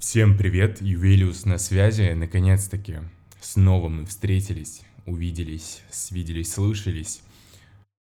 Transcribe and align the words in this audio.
Всем 0.00 0.38
привет, 0.38 0.80
Ювелиус 0.80 1.44
на 1.44 1.58
связи, 1.58 2.14
наконец-таки. 2.14 3.00
Снова 3.38 3.90
мы 3.90 4.06
встретились, 4.06 4.80
увиделись, 5.04 5.82
свиделись, 5.90 6.54
слышались. 6.54 7.20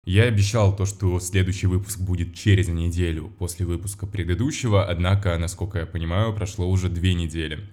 Я 0.03 0.23
обещал 0.23 0.75
то, 0.75 0.85
что 0.85 1.17
следующий 1.21 1.67
выпуск 1.67 2.01
будет 2.01 2.35
через 2.35 2.67
неделю 2.67 3.31
после 3.39 3.65
выпуска 3.65 4.05
предыдущего, 4.07 4.85
однако, 4.85 5.37
насколько 5.37 5.79
я 5.79 5.85
понимаю, 5.85 6.35
прошло 6.35 6.69
уже 6.69 6.89
две 6.89 7.13
недели. 7.13 7.65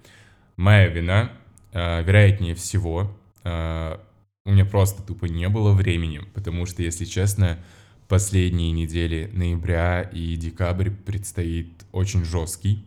Моя 0.56 0.86
вина, 0.86 1.32
э, 1.72 2.04
вероятнее 2.04 2.54
всего, 2.54 3.18
э, 3.42 3.98
у 4.44 4.52
меня 4.52 4.64
просто 4.64 5.02
тупо 5.02 5.24
не 5.24 5.48
было 5.48 5.72
времени, 5.72 6.20
потому 6.32 6.66
что, 6.66 6.84
если 6.84 7.06
честно, 7.06 7.58
последние 8.06 8.70
недели 8.70 9.28
ноября 9.32 10.02
и 10.02 10.36
декабрь 10.36 10.90
предстоит 10.90 11.72
очень 11.90 12.24
жесткий, 12.24 12.86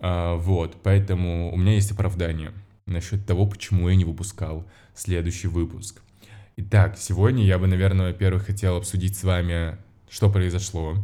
а, 0.00 0.36
вот, 0.36 0.76
поэтому 0.82 1.52
у 1.52 1.56
меня 1.56 1.74
есть 1.74 1.92
оправдание 1.92 2.52
насчет 2.86 3.26
того, 3.26 3.46
почему 3.46 3.88
я 3.88 3.96
не 3.96 4.04
выпускал 4.04 4.66
следующий 4.94 5.48
выпуск. 5.48 6.02
Итак, 6.56 6.96
сегодня 6.98 7.44
я 7.44 7.58
бы, 7.58 7.66
наверное, 7.66 8.08
во-первых, 8.08 8.46
хотел 8.46 8.76
обсудить 8.76 9.16
с 9.16 9.24
вами, 9.24 9.78
что 10.10 10.30
произошло 10.30 10.96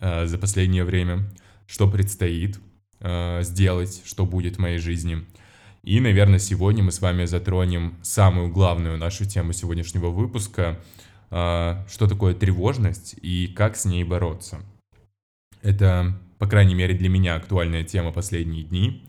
э, 0.00 0.26
за 0.26 0.38
последнее 0.38 0.84
время, 0.84 1.28
что 1.66 1.90
предстоит 1.90 2.58
э, 3.00 3.42
сделать, 3.42 4.02
что 4.04 4.26
будет 4.26 4.56
в 4.56 4.60
моей 4.60 4.78
жизни. 4.78 5.24
И, 5.82 6.00
наверное, 6.00 6.38
сегодня 6.38 6.82
мы 6.82 6.92
с 6.92 7.00
вами 7.00 7.24
затронем 7.24 7.96
самую 8.02 8.50
главную 8.50 8.98
нашу 8.98 9.24
тему 9.24 9.52
сегодняшнего 9.52 10.08
выпуска, 10.08 10.78
э, 11.30 11.84
что 11.88 12.06
такое 12.06 12.34
тревожность 12.34 13.16
и 13.20 13.48
как 13.48 13.76
с 13.76 13.84
ней 13.84 14.04
бороться. 14.04 14.60
Это 15.62 16.18
по 16.38 16.46
крайней 16.46 16.74
мере 16.74 16.94
для 16.94 17.08
меня, 17.08 17.36
актуальная 17.36 17.84
тема 17.84 18.12
последние 18.12 18.64
дни, 18.64 19.06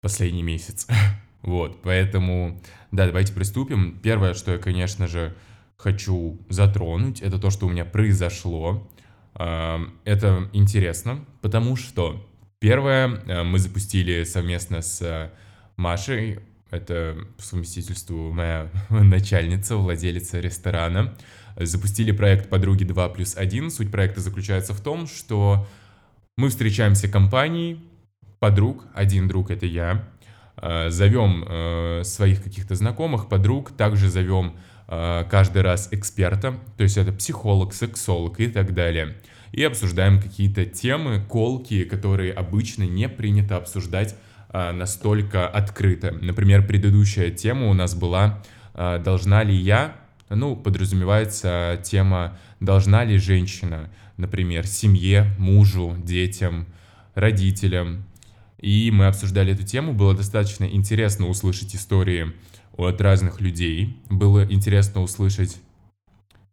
последний 0.00 0.42
месяц. 0.42 0.86
вот, 1.42 1.82
поэтому, 1.82 2.60
да, 2.92 3.06
давайте 3.06 3.32
приступим. 3.32 3.98
Первое, 4.02 4.34
что 4.34 4.52
я, 4.52 4.58
конечно 4.58 5.08
же, 5.08 5.34
хочу 5.76 6.38
затронуть, 6.48 7.20
это 7.20 7.38
то, 7.38 7.50
что 7.50 7.66
у 7.66 7.70
меня 7.70 7.84
произошло. 7.84 8.88
Это 9.34 10.48
интересно, 10.52 11.24
потому 11.40 11.74
что 11.74 12.24
первое, 12.60 13.08
э, 13.26 13.42
мы 13.42 13.58
запустили 13.58 14.22
совместно 14.22 14.80
с 14.80 15.32
Машей, 15.76 16.38
это 16.74 17.16
по 17.36 17.42
совместительству 17.42 18.32
моя 18.32 18.68
начальница, 18.90 19.76
владелица 19.76 20.40
ресторана, 20.40 21.14
запустили 21.56 22.12
проект 22.12 22.48
«Подруги 22.48 22.84
2 22.84 23.08
плюс 23.10 23.36
1». 23.36 23.70
Суть 23.70 23.90
проекта 23.90 24.20
заключается 24.20 24.74
в 24.74 24.80
том, 24.80 25.06
что 25.06 25.66
мы 26.36 26.48
встречаемся 26.48 27.08
компанией 27.08 27.80
подруг, 28.44 28.84
один 28.92 29.26
друг— 29.26 29.50
это 29.52 29.64
я, 29.64 30.04
э, 30.56 30.90
зовем 30.90 31.44
э, 31.48 32.02
своих 32.04 32.42
каких-то 32.42 32.74
знакомых, 32.74 33.28
подруг, 33.28 33.70
также 33.76 34.10
зовем 34.10 34.56
э, 34.88 35.24
каждый 35.30 35.62
раз 35.62 35.88
эксперта, 35.92 36.54
то 36.76 36.82
есть 36.82 36.98
это 36.98 37.10
психолог, 37.12 37.72
сексолог 37.72 38.40
и 38.40 38.48
так 38.48 38.74
далее. 38.74 39.16
И 39.52 39.62
обсуждаем 39.62 40.20
какие-то 40.20 40.66
темы, 40.66 41.24
колки, 41.26 41.84
которые 41.84 42.32
обычно 42.32 42.82
не 42.82 43.08
принято 43.08 43.56
обсуждать 43.56 44.14
настолько 44.54 45.48
открыто. 45.48 46.12
Например, 46.20 46.66
предыдущая 46.66 47.30
тема 47.30 47.68
у 47.68 47.74
нас 47.74 47.94
была 47.94 48.42
«Должна 48.74 49.42
ли 49.42 49.54
я 49.54 49.96
ну, 50.30 50.56
подразумевается 50.56 51.80
тема 51.82 52.38
«Должна 52.60 53.04
ли 53.04 53.18
женщина, 53.18 53.90
например, 54.16 54.66
семье, 54.66 55.34
мужу, 55.38 55.96
детям, 56.02 56.66
родителям?» 57.14 58.04
И 58.60 58.90
мы 58.90 59.06
обсуждали 59.06 59.52
эту 59.52 59.64
тему, 59.64 59.92
было 59.92 60.14
достаточно 60.14 60.64
интересно 60.64 61.26
услышать 61.26 61.76
истории 61.76 62.32
от 62.76 63.00
разных 63.00 63.40
людей, 63.40 64.00
было 64.08 64.44
интересно 64.50 65.02
услышать, 65.02 65.60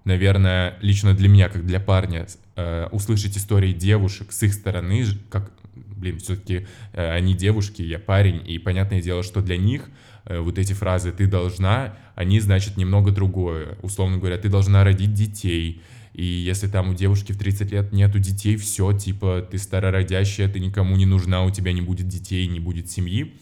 наверное, 0.03 0.77
лично 0.81 1.13
для 1.13 1.29
меня, 1.29 1.47
как 1.47 1.65
для 1.65 1.79
парня, 1.79 2.27
э, 2.57 2.87
услышать 2.91 3.37
истории 3.37 3.71
девушек 3.71 4.33
с 4.33 4.43
их 4.43 4.53
стороны, 4.53 5.05
как, 5.29 5.51
блин, 5.75 6.19
все-таки 6.19 6.67
э, 6.93 7.11
они 7.11 7.33
девушки, 7.33 7.81
я 7.81 7.99
парень, 7.99 8.41
и 8.45 8.57
понятное 8.59 9.01
дело, 9.01 9.23
что 9.23 9.41
для 9.41 9.57
них– 9.57 9.89
Э, 10.25 10.39
вот 10.39 10.57
эти 10.57 10.73
фразы 10.73 11.11
«ты 11.11 11.27
должна», 11.27 11.95
они 12.15 12.39
значат 12.39 12.77
немного 12.77 13.11
другое. 13.11 13.77
Условно 13.81 14.17
говоря, 14.17 14.37
ты 14.37 14.49
должна 14.49 14.83
родить 14.83 15.13
детей, 15.13 15.81
и 16.13 16.23
если 16.23 16.67
там 16.67 16.89
у 16.89 16.93
девушки 16.93 17.31
в 17.31 17.37
30 17.37 17.71
лет 17.71 17.93
нету 17.93 18.19
детей, 18.19 18.57
все, 18.57 18.91
типа, 18.93 19.47
ты 19.49 19.57
старородящая, 19.57 20.49
ты 20.49 20.59
никому 20.59 20.95
не 20.97 21.05
нужна, 21.05 21.43
у 21.43 21.51
тебя 21.51 21.71
не 21.71 21.81
будет 21.81 22.07
детей, 22.07 22.47
не 22.47 22.59
будет 22.59 22.91
семьи. 22.91 23.33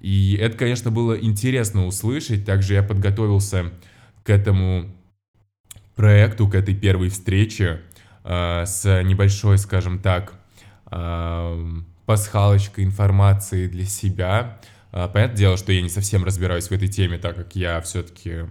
И 0.00 0.36
это, 0.40 0.56
конечно, 0.56 0.90
было 0.90 1.18
интересно 1.18 1.86
услышать. 1.86 2.44
Также 2.44 2.74
я 2.74 2.82
подготовился 2.82 3.72
к 4.24 4.30
этому 4.30 4.92
проекту, 5.94 6.48
к 6.48 6.54
этой 6.54 6.74
первой 6.74 7.08
встрече 7.08 7.80
э, 8.24 8.64
с 8.66 9.02
небольшой, 9.02 9.56
скажем 9.56 10.00
так, 10.00 10.34
э, 10.90 11.66
пасхалочкой 12.06 12.84
информации 12.84 13.66
для 13.66 13.84
себя. 13.84 14.60
А, 14.92 15.08
понятное 15.08 15.36
дело, 15.36 15.56
что 15.56 15.72
я 15.72 15.82
не 15.82 15.88
совсем 15.88 16.24
разбираюсь 16.24 16.68
в 16.68 16.72
этой 16.72 16.88
теме, 16.88 17.18
так 17.18 17.36
как 17.36 17.54
я 17.54 17.80
все-таки... 17.80 18.44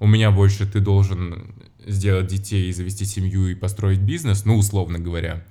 У 0.00 0.06
меня 0.06 0.30
больше 0.30 0.64
ты 0.64 0.78
должен 0.78 1.54
сделать 1.84 2.28
детей, 2.28 2.70
завести 2.72 3.04
семью 3.04 3.48
и 3.48 3.54
построить 3.54 4.00
бизнес, 4.00 4.44
ну, 4.44 4.56
условно 4.56 4.98
говоря. 4.98 5.44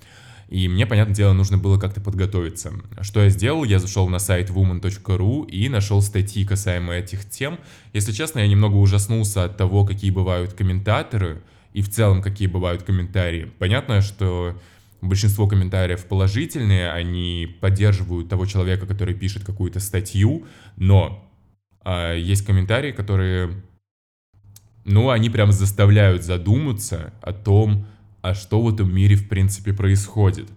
И 0.47 0.69
мне, 0.69 0.85
понятное 0.85 1.15
дело, 1.15 1.33
нужно 1.33 1.57
было 1.57 1.77
как-то 1.77 1.99
подготовиться. 1.99 2.71
Что 3.01 3.21
я 3.23 3.29
сделал? 3.29 3.65
Я 3.65 3.79
зашел 3.79 4.07
на 4.07 4.19
сайт 4.19 4.49
woman.ru 4.49 5.49
и 5.49 5.67
нашел 5.67 6.01
статьи 6.01 6.45
касаемо 6.45 6.93
этих 6.93 7.29
тем. 7.29 7.59
Если 7.91 8.13
честно, 8.13 8.39
я 8.39 8.47
немного 8.47 8.75
ужаснулся 8.75 9.43
от 9.43 9.57
того, 9.57 9.85
какие 9.85 10.11
бывают 10.11 10.53
комментаторы 10.53 11.41
и 11.73 11.81
в 11.81 11.89
целом 11.89 12.21
какие 12.21 12.47
бывают 12.47 12.83
комментарии. 12.83 13.51
Понятно, 13.59 14.01
что 14.01 14.57
большинство 15.01 15.47
комментариев 15.47 16.05
положительные, 16.05 16.91
они 16.91 17.57
поддерживают 17.61 18.29
того 18.29 18.45
человека, 18.45 18.85
который 18.85 19.13
пишет 19.13 19.43
какую-то 19.43 19.79
статью, 19.79 20.45
но 20.75 21.29
а, 21.83 22.13
есть 22.13 22.45
комментарии, 22.45 22.91
которые, 22.91 23.63
ну, 24.85 25.09
они 25.09 25.29
прям 25.29 25.51
заставляют 25.51 26.23
задуматься 26.23 27.13
о 27.21 27.33
том, 27.33 27.85
а 28.21 28.33
что 28.33 28.61
в 28.61 28.73
этом 28.73 28.93
мире 28.93 29.15
в 29.15 29.29
принципе 29.29 29.73
происходит. 29.73 30.49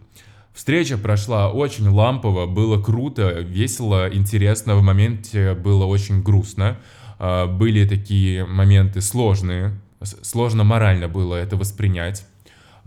Встреча 0.52 0.98
прошла 0.98 1.50
очень 1.50 1.88
лампово, 1.88 2.46
было 2.46 2.82
круто, 2.82 3.40
весело, 3.40 4.12
интересно, 4.12 4.74
в 4.74 4.82
моменте 4.82 5.54
было 5.54 5.84
очень 5.84 6.22
грустно. 6.22 6.78
А, 7.18 7.46
были 7.46 7.86
такие 7.86 8.44
моменты 8.44 9.00
сложные, 9.00 9.78
сложно 10.02 10.64
морально 10.64 11.08
было 11.08 11.36
это 11.36 11.56
воспринять. 11.56 12.26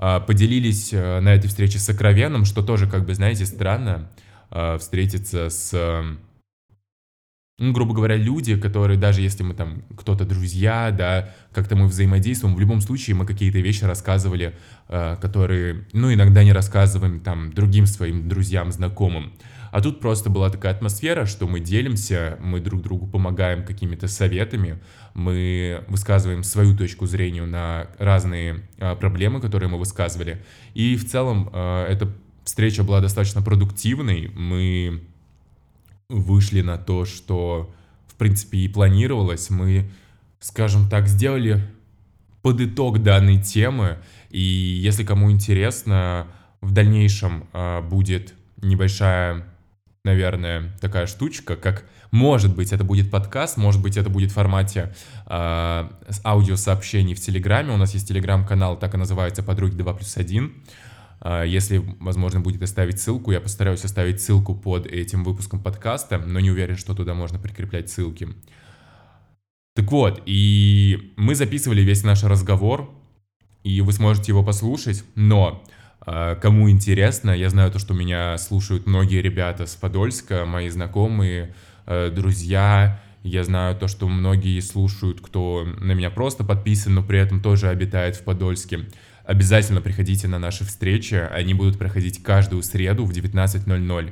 А, 0.05 0.19
поделились 0.19 0.91
э, 0.91 1.21
на 1.21 1.29
этой 1.29 1.47
встрече 1.47 1.79
сокровенным, 1.79 2.43
что 2.43 2.61
тоже, 2.61 2.89
как 2.89 3.05
бы, 3.05 3.15
знаете, 3.15 3.45
странно 3.45 4.11
а, 4.49 4.77
встретиться 4.77 5.49
с, 5.49 5.71
ну, 7.57 7.71
грубо 7.71 7.93
говоря, 7.93 8.17
люди, 8.17 8.57
которые 8.57 8.99
даже 8.99 9.21
если 9.21 9.43
мы 9.43 9.53
там 9.53 9.83
кто-то 9.95 10.25
друзья, 10.25 10.91
да, 10.91 11.33
как-то 11.53 11.77
мы 11.77 11.87
взаимодействуем, 11.87 12.53
в 12.53 12.59
любом 12.59 12.81
случае 12.81 13.15
мы 13.15 13.25
какие-то 13.25 13.59
вещи 13.59 13.85
рассказывали, 13.85 14.53
а, 14.89 15.15
которые, 15.15 15.85
ну, 15.93 16.13
иногда 16.13 16.43
не 16.43 16.51
рассказываем 16.51 17.21
там 17.21 17.53
другим 17.53 17.85
своим 17.85 18.27
друзьям, 18.27 18.73
знакомым. 18.73 19.31
А 19.73 19.81
тут 19.81 19.99
просто 19.99 20.29
была 20.29 20.51
такая 20.51 20.71
атмосфера, 20.71 21.25
что 21.25 21.47
мы 21.47 21.59
делимся, 21.59 22.37
мы 22.39 22.59
друг 22.59 22.83
другу 22.83 23.07
помогаем 23.07 23.65
какими-то 23.65 24.07
советами, 24.07 24.77
мы 25.15 25.83
высказываем 25.87 26.43
свою 26.43 26.77
точку 26.77 27.07
зрения 27.07 27.43
на 27.43 27.87
разные 27.97 28.61
а, 28.77 28.95
проблемы, 28.95 29.41
которые 29.41 29.69
мы 29.69 29.79
высказывали. 29.79 30.43
И 30.75 30.95
в 30.95 31.09
целом 31.09 31.49
а, 31.53 31.87
эта 31.87 32.13
встреча 32.43 32.83
была 32.83 33.01
достаточно 33.01 33.41
продуктивной. 33.41 34.29
Мы 34.35 35.01
вышли 36.07 36.61
на 36.61 36.77
то, 36.77 37.05
что 37.05 37.73
в 38.05 38.13
принципе 38.13 38.59
и 38.59 38.67
планировалось. 38.67 39.49
Мы, 39.49 39.89
скажем 40.39 40.87
так, 40.87 41.07
сделали 41.07 41.67
под 42.43 42.61
итог 42.61 43.01
данной 43.01 43.41
темы. 43.41 43.97
И 44.29 44.39
если 44.39 45.03
кому 45.03 45.31
интересно, 45.31 46.27
в 46.61 46.73
дальнейшем 46.73 47.47
э, 47.53 47.81
будет 47.81 48.35
небольшая 48.61 49.47
наверное, 50.03 50.71
такая 50.81 51.07
штучка, 51.07 51.55
как, 51.55 51.85
может 52.11 52.55
быть, 52.55 52.73
это 52.73 52.83
будет 52.83 53.09
подкаст, 53.09 53.57
может 53.57 53.81
быть, 53.81 53.95
это 53.97 54.09
будет 54.09 54.31
в 54.31 54.33
формате 54.33 54.93
э, 55.27 55.89
аудиосообщений 56.25 57.15
в 57.15 57.21
Телеграме. 57.21 57.73
У 57.73 57.77
нас 57.77 57.93
есть 57.93 58.07
Телеграм-канал, 58.07 58.77
так 58.77 58.93
и 58.93 58.97
называется 58.97 59.43
«Подруги 59.43 59.75
2 59.75 59.93
плюс 59.93 60.17
1». 60.17 60.51
Э, 61.21 61.43
если, 61.47 61.77
возможно, 62.01 62.41
будет 62.41 62.61
оставить 62.61 62.99
ссылку, 62.99 63.31
я 63.31 63.39
постараюсь 63.39 63.85
оставить 63.85 64.21
ссылку 64.21 64.55
под 64.55 64.87
этим 64.87 65.23
выпуском 65.23 65.63
подкаста, 65.63 66.17
но 66.17 66.41
не 66.41 66.51
уверен, 66.51 66.75
что 66.75 66.93
туда 66.93 67.13
можно 67.13 67.39
прикреплять 67.39 67.89
ссылки. 67.89 68.27
Так 69.75 69.89
вот, 69.89 70.21
и 70.25 71.13
мы 71.15 71.33
записывали 71.33 71.81
весь 71.81 72.03
наш 72.03 72.23
разговор, 72.23 72.93
и 73.63 73.79
вы 73.79 73.93
сможете 73.93 74.33
его 74.33 74.43
послушать, 74.43 75.05
но 75.15 75.63
А, 75.63 75.72
кому 76.05 76.69
интересно, 76.69 77.31
я 77.31 77.49
знаю 77.49 77.71
то, 77.71 77.79
что 77.79 77.93
меня 77.93 78.37
слушают 78.37 78.85
многие 78.87 79.21
ребята 79.21 79.65
с 79.65 79.75
Подольска, 79.75 80.45
мои 80.45 80.69
знакомые, 80.69 81.53
э, 81.85 82.09
друзья. 82.09 82.99
Я 83.23 83.45
знаю 83.45 83.75
то, 83.75 83.87
что 83.87 84.09
многие 84.09 84.59
слушают, 84.59 85.21
кто 85.21 85.65
на 85.79 85.93
меня 85.93 86.09
просто 86.09 86.43
подписан, 86.43 86.95
но 86.95 87.03
при 87.03 87.19
этом 87.19 87.41
тоже 87.41 87.69
обитает 87.69 88.17
в 88.17 88.23
Подольске. 88.23 88.81
Обязательно 89.25 89.79
приходите 89.79 90.27
на 90.27 90.39
наши 90.39 90.65
встречи, 90.65 91.15
они 91.15 91.53
будут 91.53 91.77
проходить 91.77 92.21
каждую 92.21 92.63
среду 92.63 93.05
в 93.05 93.11
19.00. 93.11 94.11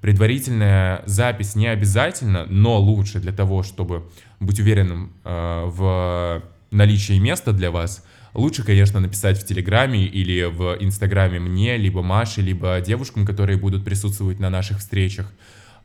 Предварительная 0.00 1.02
запись 1.06 1.56
не 1.56 1.66
обязательно, 1.66 2.46
но 2.48 2.78
лучше 2.78 3.18
для 3.18 3.32
того, 3.32 3.64
чтобы 3.64 4.08
быть 4.38 4.60
уверенным 4.60 5.12
э, 5.24 5.64
в 5.66 6.42
наличии 6.70 7.18
места 7.18 7.52
для 7.52 7.72
вас, 7.72 8.04
лучше, 8.34 8.64
конечно, 8.64 9.00
написать 9.00 9.40
в 9.40 9.46
Телеграме 9.46 10.04
или 10.04 10.44
в 10.44 10.76
Инстаграме 10.80 11.38
мне, 11.38 11.76
либо 11.76 12.02
Маше, 12.02 12.42
либо 12.42 12.80
девушкам, 12.80 13.26
которые 13.26 13.58
будут 13.58 13.84
присутствовать 13.84 14.40
на 14.40 14.50
наших 14.50 14.78
встречах, 14.78 15.32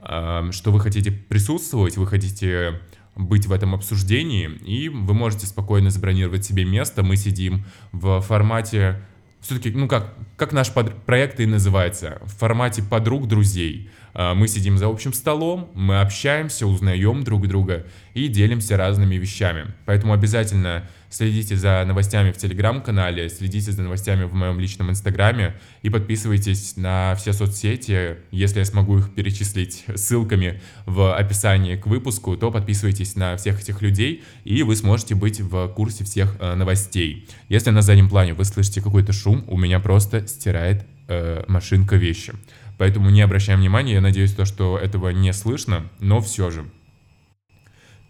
э, 0.01 0.49
что 0.51 0.71
вы 0.71 0.79
хотите 0.79 1.11
присутствовать, 1.11 1.97
вы 1.97 2.07
хотите 2.07 2.79
быть 3.15 3.47
в 3.47 3.51
этом 3.51 3.73
обсуждении, 3.73 4.49
и 4.65 4.89
вы 4.89 5.13
можете 5.13 5.47
спокойно 5.47 5.89
забронировать 5.89 6.45
себе 6.45 6.65
место. 6.65 7.03
Мы 7.03 7.17
сидим 7.17 7.65
в 7.91 8.21
формате 8.21 9.01
все-таки, 9.41 9.71
ну 9.71 9.87
как, 9.87 10.13
как 10.35 10.51
наш 10.51 10.71
под... 10.71 11.03
проект 11.05 11.39
и 11.39 11.45
называется, 11.45 12.19
в 12.23 12.35
формате 12.35 12.83
подруг, 12.83 13.27
друзей. 13.27 13.89
А, 14.13 14.33
мы 14.33 14.47
сидим 14.47 14.77
за 14.77 14.87
общим 14.87 15.13
столом, 15.13 15.69
мы 15.73 16.01
общаемся, 16.01 16.67
узнаем 16.67 17.23
друг 17.23 17.47
друга 17.47 17.85
и 18.13 18.27
делимся 18.27 18.77
разными 18.77 19.15
вещами. 19.15 19.73
Поэтому 19.85 20.13
обязательно 20.13 20.89
следите 21.09 21.55
за 21.55 21.83
новостями 21.85 22.31
в 22.31 22.37
телеграм-канале, 22.37 23.29
следите 23.29 23.71
за 23.71 23.81
новостями 23.81 24.23
в 24.23 24.33
моем 24.33 24.59
личном 24.59 24.89
инстаграме 24.89 25.55
и 25.81 25.89
подписывайтесь 25.89 26.75
на 26.77 27.15
все 27.15 27.33
соцсети. 27.33 28.17
Если 28.31 28.59
я 28.59 28.65
смогу 28.65 28.99
их 28.99 29.13
перечислить 29.13 29.85
ссылками 29.95 30.61
в 30.85 31.15
описании 31.15 31.75
к 31.75 31.87
выпуску, 31.87 32.35
то 32.37 32.51
подписывайтесь 32.51 33.15
на 33.15 33.37
всех 33.37 33.61
этих 33.61 33.81
людей, 33.81 34.23
и 34.43 34.63
вы 34.63 34.75
сможете 34.75 35.15
быть 35.15 35.39
в 35.39 35.67
курсе 35.69 36.03
всех 36.03 36.35
э, 36.39 36.55
новостей. 36.55 37.27
Если 37.49 37.69
на 37.69 37.81
заднем 37.81 38.09
плане 38.09 38.33
вы 38.33 38.45
слышите 38.45 38.81
какой-то 38.81 39.13
шум, 39.13 39.43
у 39.47 39.57
меня 39.57 39.79
просто 39.79 40.27
стирает 40.27 40.85
э, 41.07 41.43
машинка 41.47 41.95
вещи. 41.95 42.33
Поэтому 42.77 43.09
не 43.09 43.21
обращаем 43.21 43.59
внимания, 43.59 43.93
я 43.93 44.01
надеюсь, 44.01 44.33
то, 44.33 44.45
что 44.45 44.77
этого 44.77 45.09
не 45.09 45.33
слышно, 45.33 45.89
но 45.99 46.21
все 46.21 46.51
же. 46.51 46.65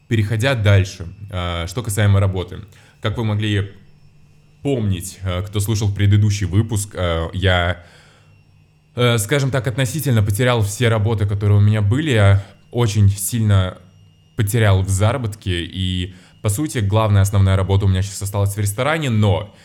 Переходя 0.07 0.55
дальше, 0.55 1.07
э, 1.29 1.67
что 1.67 1.83
касаемо 1.83 2.19
работы. 2.19 2.59
Как 3.07 3.17
вы 3.17 3.23
могли 3.23 3.71
помнить, 4.63 5.19
э, 5.23 5.41
кто 5.43 5.61
слушал 5.61 5.89
предыдущий 5.89 6.45
выпуск, 6.45 6.89
э, 6.93 7.29
я, 7.31 7.85
э, 8.95 9.17
скажем 9.17 9.49
так, 9.49 9.65
относительно 9.65 10.21
потерял 10.21 10.61
все 10.61 10.89
работы, 10.89 11.25
которые 11.25 11.59
у 11.59 11.61
меня 11.61 11.81
были. 11.81 12.11
Я 12.11 12.43
очень 12.69 13.07
сильно 13.09 13.77
потерял 14.35 14.81
в 14.81 14.89
заработке, 14.89 15.63
и, 15.63 16.15
по 16.41 16.49
сути, 16.49 16.79
главная 16.79 17.21
основная 17.21 17.55
работа 17.55 17.85
у 17.85 17.87
меня 17.87 18.01
сейчас 18.01 18.23
осталась 18.23 18.57
в 18.57 18.59
ресторане, 18.59 19.09
но 19.09 19.55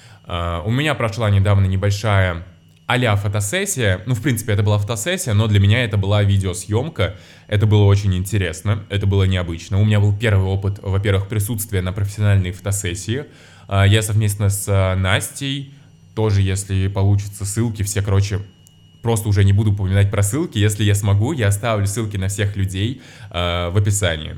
у 0.64 0.70
меня 0.70 0.94
прошла 0.94 1.28
недавно 1.30 1.66
небольшая 1.66 2.46
а 2.86 3.16
фотосессия. 3.16 4.02
Ну, 4.06 4.14
в 4.14 4.22
принципе, 4.22 4.52
это 4.52 4.62
была 4.62 4.78
фотосессия, 4.78 5.34
но 5.34 5.46
для 5.46 5.60
меня 5.60 5.84
это 5.84 5.96
была 5.96 6.22
видеосъемка. 6.22 7.16
Это 7.46 7.66
было 7.66 7.84
очень 7.84 8.14
интересно, 8.14 8.84
это 8.88 9.06
было 9.06 9.24
необычно. 9.24 9.80
У 9.80 9.84
меня 9.84 10.00
был 10.00 10.16
первый 10.16 10.46
опыт, 10.46 10.78
во-первых, 10.82 11.28
присутствия 11.28 11.82
на 11.82 11.92
профессиональной 11.92 12.52
фотосессии. 12.52 13.24
А, 13.68 13.86
я 13.86 14.02
совместно 14.02 14.48
с 14.48 14.66
а, 14.68 14.96
Настей, 14.96 15.74
тоже, 16.14 16.42
если 16.42 16.88
получится, 16.88 17.44
ссылки 17.44 17.82
все, 17.82 18.02
короче, 18.02 18.40
просто 19.02 19.28
уже 19.28 19.44
не 19.44 19.52
буду 19.52 19.72
упоминать 19.72 20.10
про 20.10 20.22
ссылки. 20.22 20.58
Если 20.58 20.84
я 20.84 20.94
смогу, 20.94 21.32
я 21.32 21.48
оставлю 21.48 21.86
ссылки 21.86 22.16
на 22.16 22.28
всех 22.28 22.56
людей 22.56 23.00
э, 23.30 23.70
в 23.70 23.76
описании. 23.78 24.36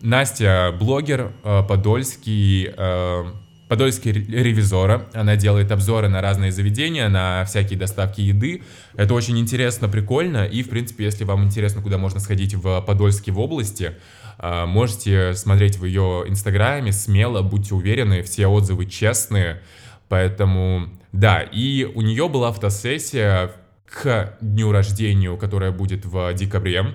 Настя 0.00 0.74
блогер, 0.78 1.32
подольский, 1.42 2.72
Подольский 3.68 4.12
ревизора. 4.12 5.06
Она 5.12 5.36
делает 5.36 5.70
обзоры 5.70 6.08
на 6.08 6.22
разные 6.22 6.50
заведения, 6.50 7.08
на 7.08 7.44
всякие 7.44 7.78
доставки 7.78 8.20
еды. 8.20 8.62
Это 8.96 9.12
очень 9.14 9.38
интересно, 9.38 9.88
прикольно. 9.88 10.46
И, 10.46 10.62
в 10.62 10.70
принципе, 10.70 11.04
если 11.04 11.24
вам 11.24 11.44
интересно, 11.44 11.82
куда 11.82 11.98
можно 11.98 12.18
сходить 12.18 12.54
в 12.54 12.80
Подольске 12.80 13.30
в 13.30 13.38
области, 13.38 13.92
а, 14.38 14.66
можете 14.66 15.34
смотреть 15.34 15.78
в 15.78 15.84
ее 15.84 16.24
инстаграме 16.26 16.92
смело, 16.92 17.42
будьте 17.42 17.74
уверены, 17.74 18.22
все 18.22 18.46
отзывы 18.46 18.86
честные. 18.86 19.60
Поэтому, 20.08 20.88
да, 21.12 21.42
и 21.42 21.84
у 21.84 22.00
нее 22.00 22.28
была 22.28 22.52
фотосессия 22.52 23.52
к 23.84 24.36
дню 24.40 24.72
рождения, 24.72 25.36
которая 25.36 25.72
будет 25.72 26.06
в 26.06 26.32
декабре. 26.34 26.94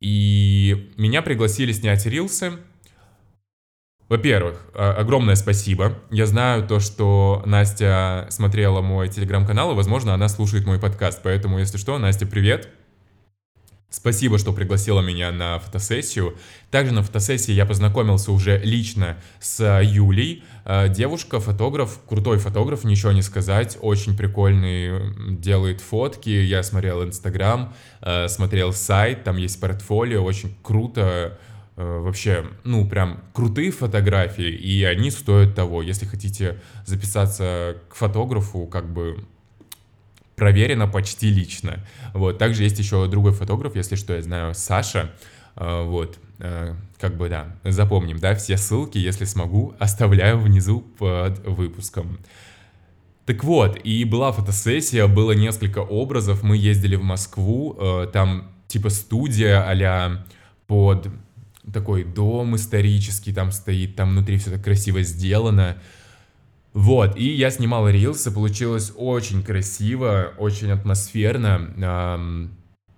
И 0.00 0.92
меня 0.96 1.22
пригласили 1.22 1.72
снять 1.72 2.04
рилсы. 2.06 2.52
Во-первых, 4.08 4.64
а, 4.74 4.94
огромное 4.94 5.34
спасибо. 5.34 5.98
Я 6.10 6.24
знаю 6.24 6.66
то, 6.66 6.80
что 6.80 7.42
Настя 7.44 8.26
смотрела 8.30 8.80
мой 8.80 9.08
телеграм-канал, 9.08 9.72
и, 9.72 9.74
возможно, 9.74 10.14
она 10.14 10.28
слушает 10.28 10.64
мой 10.64 10.78
подкаст. 10.78 11.20
Поэтому, 11.22 11.58
если 11.58 11.76
что, 11.76 11.98
Настя, 11.98 12.26
привет. 12.26 12.70
Спасибо, 13.90 14.38
что 14.38 14.52
пригласила 14.52 15.00
меня 15.00 15.30
на 15.30 15.58
фотосессию. 15.58 16.36
Также 16.70 16.92
на 16.92 17.02
фотосессии 17.02 17.52
я 17.52 17.64
познакомился 17.64 18.32
уже 18.32 18.58
лично 18.58 19.16
с 19.40 19.80
Юлей. 19.82 20.42
А, 20.64 20.88
девушка, 20.88 21.38
фотограф, 21.38 22.00
крутой 22.06 22.38
фотограф, 22.38 22.84
ничего 22.84 23.12
не 23.12 23.22
сказать. 23.22 23.76
Очень 23.80 24.16
прикольный, 24.16 25.36
делает 25.36 25.82
фотки. 25.82 26.30
Я 26.30 26.62
смотрел 26.62 27.04
Инстаграм, 27.04 27.74
а, 28.00 28.28
смотрел 28.28 28.72
сайт, 28.72 29.24
там 29.24 29.36
есть 29.36 29.60
портфолио, 29.60 30.22
очень 30.22 30.56
круто 30.62 31.38
вообще, 31.78 32.44
ну, 32.64 32.88
прям 32.88 33.20
крутые 33.32 33.70
фотографии, 33.70 34.50
и 34.50 34.82
они 34.82 35.10
стоят 35.12 35.54
того. 35.54 35.80
Если 35.80 36.06
хотите 36.06 36.58
записаться 36.84 37.76
к 37.88 37.94
фотографу, 37.94 38.66
как 38.66 38.92
бы 38.92 39.24
проверено 40.38 40.86
почти 40.86 41.30
лично. 41.30 41.84
Вот, 42.14 42.38
также 42.38 42.62
есть 42.62 42.78
еще 42.78 43.06
другой 43.08 43.32
фотограф, 43.32 43.76
если 43.76 43.96
что, 43.96 44.14
я 44.14 44.22
знаю, 44.22 44.54
Саша, 44.54 45.12
э, 45.56 45.84
вот, 45.84 46.18
э, 46.38 46.74
как 46.98 47.16
бы, 47.16 47.28
да, 47.28 47.56
запомним, 47.64 48.18
да, 48.18 48.34
все 48.34 48.56
ссылки, 48.56 48.96
если 48.96 49.24
смогу, 49.24 49.74
оставляю 49.78 50.38
внизу 50.38 50.80
под 50.80 51.40
выпуском. 51.46 52.18
Так 53.26 53.44
вот, 53.44 53.78
и 53.84 54.04
была 54.04 54.32
фотосессия, 54.32 55.06
было 55.06 55.32
несколько 55.32 55.80
образов, 55.80 56.42
мы 56.42 56.56
ездили 56.56 56.96
в 56.96 57.02
Москву, 57.02 57.78
там 58.10 58.50
типа 58.68 58.88
студия 58.88 59.62
а 59.68 60.24
под 60.66 61.08
такой 61.72 62.04
дом 62.04 62.56
исторический 62.56 63.32
там 63.32 63.52
стоит, 63.52 63.96
там 63.96 64.10
внутри 64.10 64.38
все 64.38 64.50
так 64.50 64.62
красиво 64.62 65.02
сделано. 65.02 65.76
Вот, 66.74 67.16
и 67.16 67.24
я 67.24 67.50
снимал 67.50 67.88
рилсы, 67.88 68.30
получилось 68.30 68.92
очень 68.96 69.42
красиво, 69.42 70.32
очень 70.38 70.70
атмосферно. 70.70 71.70
Эм, 71.76 72.50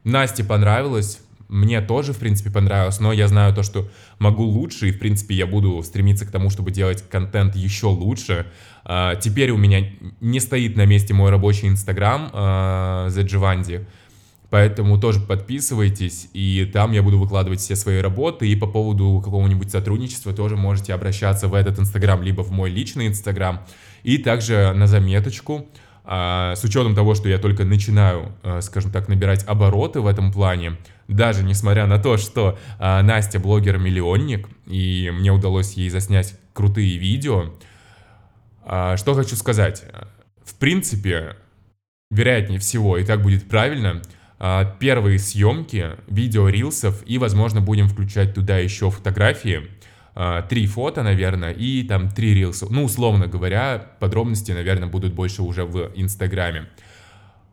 Насте 0.04 0.44
понравилось, 0.44 1.20
мне 1.50 1.80
тоже, 1.80 2.12
в 2.12 2.18
принципе, 2.18 2.50
понравилось, 2.50 3.00
но 3.00 3.12
я 3.12 3.26
знаю 3.26 3.52
то, 3.52 3.64
что 3.64 3.88
могу 4.20 4.44
лучше, 4.44 4.88
и, 4.88 4.92
в 4.92 5.00
принципе, 5.00 5.34
я 5.34 5.46
буду 5.46 5.82
стремиться 5.82 6.24
к 6.24 6.30
тому, 6.30 6.48
чтобы 6.48 6.70
делать 6.70 7.02
контент 7.08 7.56
еще 7.56 7.86
лучше. 7.86 8.46
Э, 8.84 9.14
теперь 9.20 9.50
у 9.50 9.56
меня 9.56 9.90
не 10.20 10.38
стоит 10.38 10.76
на 10.76 10.86
месте 10.86 11.12
мой 11.12 11.30
рабочий 11.30 11.66
инстаграм 11.66 12.30
э, 12.32 12.36
The 13.08 13.24
Givanди, 13.24 13.86
Поэтому 14.50 14.98
тоже 14.98 15.20
подписывайтесь, 15.20 16.28
и 16.32 16.68
там 16.72 16.90
я 16.90 17.04
буду 17.04 17.20
выкладывать 17.20 17.60
все 17.60 17.76
свои 17.76 18.00
работы. 18.00 18.48
И 18.48 18.56
по 18.56 18.66
поводу 18.66 19.22
какого-нибудь 19.24 19.70
сотрудничества 19.70 20.32
тоже 20.32 20.56
можете 20.56 20.92
обращаться 20.92 21.46
в 21.46 21.54
этот 21.54 21.78
Инстаграм, 21.78 22.20
либо 22.20 22.42
в 22.42 22.50
мой 22.50 22.68
личный 22.68 23.06
Инстаграм. 23.06 23.64
И 24.02 24.18
также 24.18 24.72
на 24.74 24.88
заметочку, 24.88 25.68
а, 26.04 26.56
с 26.56 26.64
учетом 26.64 26.96
того, 26.96 27.14
что 27.14 27.28
я 27.28 27.38
только 27.38 27.64
начинаю, 27.64 28.32
а, 28.42 28.60
скажем 28.60 28.90
так, 28.90 29.08
набирать 29.08 29.44
обороты 29.44 30.00
в 30.00 30.08
этом 30.08 30.32
плане, 30.32 30.78
даже 31.06 31.44
несмотря 31.44 31.86
на 31.86 32.00
то, 32.00 32.16
что 32.16 32.58
а, 32.80 33.02
Настя 33.02 33.38
блогер-миллионник, 33.38 34.48
и 34.66 35.12
мне 35.14 35.30
удалось 35.30 35.74
ей 35.74 35.90
заснять 35.90 36.34
крутые 36.54 36.98
видео, 36.98 37.54
что 38.62 39.14
хочу 39.14 39.36
сказать. 39.36 39.84
В 40.44 40.54
принципе, 40.56 41.36
вероятнее 42.10 42.58
всего, 42.58 42.98
и 42.98 43.04
так 43.04 43.22
будет 43.22 43.48
правильно– 43.48 44.02
а, 44.12 44.18
первые 44.78 45.18
съемки 45.18 45.90
видео 46.08 46.48
рилсов 46.48 47.02
и, 47.06 47.18
возможно, 47.18 47.60
будем 47.60 47.88
включать 47.88 48.34
туда 48.34 48.58
еще 48.58 48.90
фотографии. 48.90 49.68
А, 50.14 50.42
три 50.42 50.66
фото, 50.66 51.02
наверное, 51.02 51.52
и 51.52 51.82
там 51.82 52.10
три 52.10 52.34
рилса. 52.34 52.66
Ну, 52.70 52.84
условно 52.84 53.26
говоря, 53.26 53.92
подробности, 54.00 54.52
наверное, 54.52 54.88
будут 54.88 55.14
больше 55.14 55.42
уже 55.42 55.64
в 55.64 55.92
Инстаграме. 55.94 56.68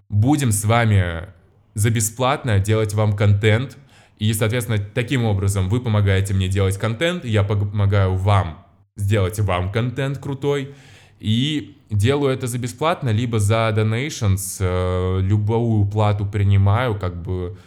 Будем 0.10 0.52
с 0.52 0.66
вами 0.66 1.28
за 1.76 1.92
бесплатно 1.92 2.60
делать 2.60 2.94
вам 2.94 3.16
контент. 3.16 3.78
И, 4.18 4.34
соответственно, 4.34 4.80
таким 4.80 5.26
образом 5.26 5.70
вы 5.70 5.80
помогаете 5.80 6.34
мне 6.34 6.48
делать 6.48 6.78
контент, 6.78 7.24
я 7.24 7.44
помогаю 7.44 8.16
вам 8.16 8.66
сделать 8.96 9.40
вам 9.40 9.72
контент 9.72 10.18
крутой. 10.18 10.74
И 11.20 11.77
делаю 11.90 12.34
это 12.34 12.48
за 12.48 12.58
бесплатно, 12.58 13.10
либо 13.10 13.40
за 13.40 13.74
donations, 13.76 14.58
э, 14.60 15.22
любую 15.22 15.86
плату 15.86 16.26
принимаю, 16.26 17.00
как 17.00 17.22
бы 17.22 17.58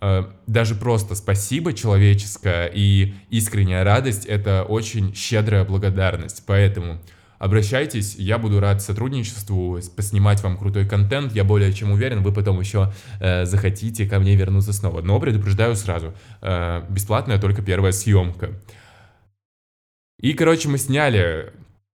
э, 0.00 0.24
даже 0.46 0.74
просто 0.74 1.14
спасибо 1.14 1.72
человеческое 1.72 2.70
и 2.72 3.14
искренняя 3.30 3.84
радость— 3.84 4.24
это 4.26 4.64
очень 4.64 5.14
щедрая 5.14 5.64
благодарность, 5.64 6.42
поэтому 6.46 7.00
обращайтесь, 7.38 8.16
я 8.16 8.38
буду 8.38 8.60
рад 8.60 8.82
сотрудничеству, 8.82 9.80
поснимать 9.96 10.42
вам 10.42 10.58
крутой 10.58 10.86
контент, 10.86 11.32
я 11.32 11.42
более 11.42 11.72
чем 11.72 11.90
уверен, 11.90 12.22
вы 12.22 12.32
потом 12.32 12.60
еще 12.60 12.92
э, 13.18 13.46
захотите 13.46 14.06
ко 14.06 14.20
мне 14.20 14.36
вернуться 14.36 14.72
снова. 14.72 15.00
Но 15.00 15.18
предупреждаю 15.18 15.74
сразу, 15.74 16.14
э, 16.42 16.82
бесплатная 16.88 17.38
только 17.40 17.62
первая 17.62 17.92
съемка. 17.92 18.50
И, 20.20 20.34
короче, 20.34 20.68
мы 20.68 20.76
сняли, 20.76 21.50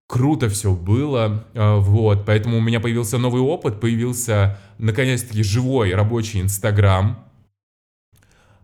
круто 0.06 0.48
все 0.48 0.72
было, 0.74 1.46
э, 1.54 1.76
вот, 1.76 2.24
поэтому 2.26 2.58
у 2.58 2.60
меня 2.60 2.80
появился 2.80 3.18
новый 3.18 3.42
опыт, 3.42 3.80
появился, 3.80 4.58
наконец-таки, 4.78 5.42
живой 5.42 5.94
рабочий 5.94 6.40
Инстаграм, 6.40 7.26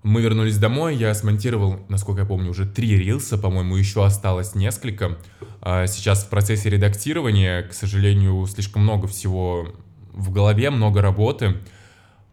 мы 0.02 0.20
вернулись 0.20 0.58
домой, 0.58 0.96
я 0.96 1.14
смонтировал, 1.14 1.78
насколько 1.88 2.22
я 2.22 2.26
помню, 2.26 2.50
уже 2.50 2.66
три 2.66 2.96
рилса, 2.96 3.38
по-моему, 3.38 3.76
еще 3.76 4.04
осталось 4.04 4.56
несколько. 4.56 5.16
А, 5.60 5.86
сейчас 5.86 6.24
в 6.24 6.28
процессе 6.28 6.68
редактирования, 6.70 7.62
к 7.62 7.72
сожалению, 7.72 8.44
слишком 8.46 8.82
много 8.82 9.06
всего 9.06 9.68
в 10.12 10.32
голове, 10.32 10.70
много 10.70 11.02
работы. 11.02 11.58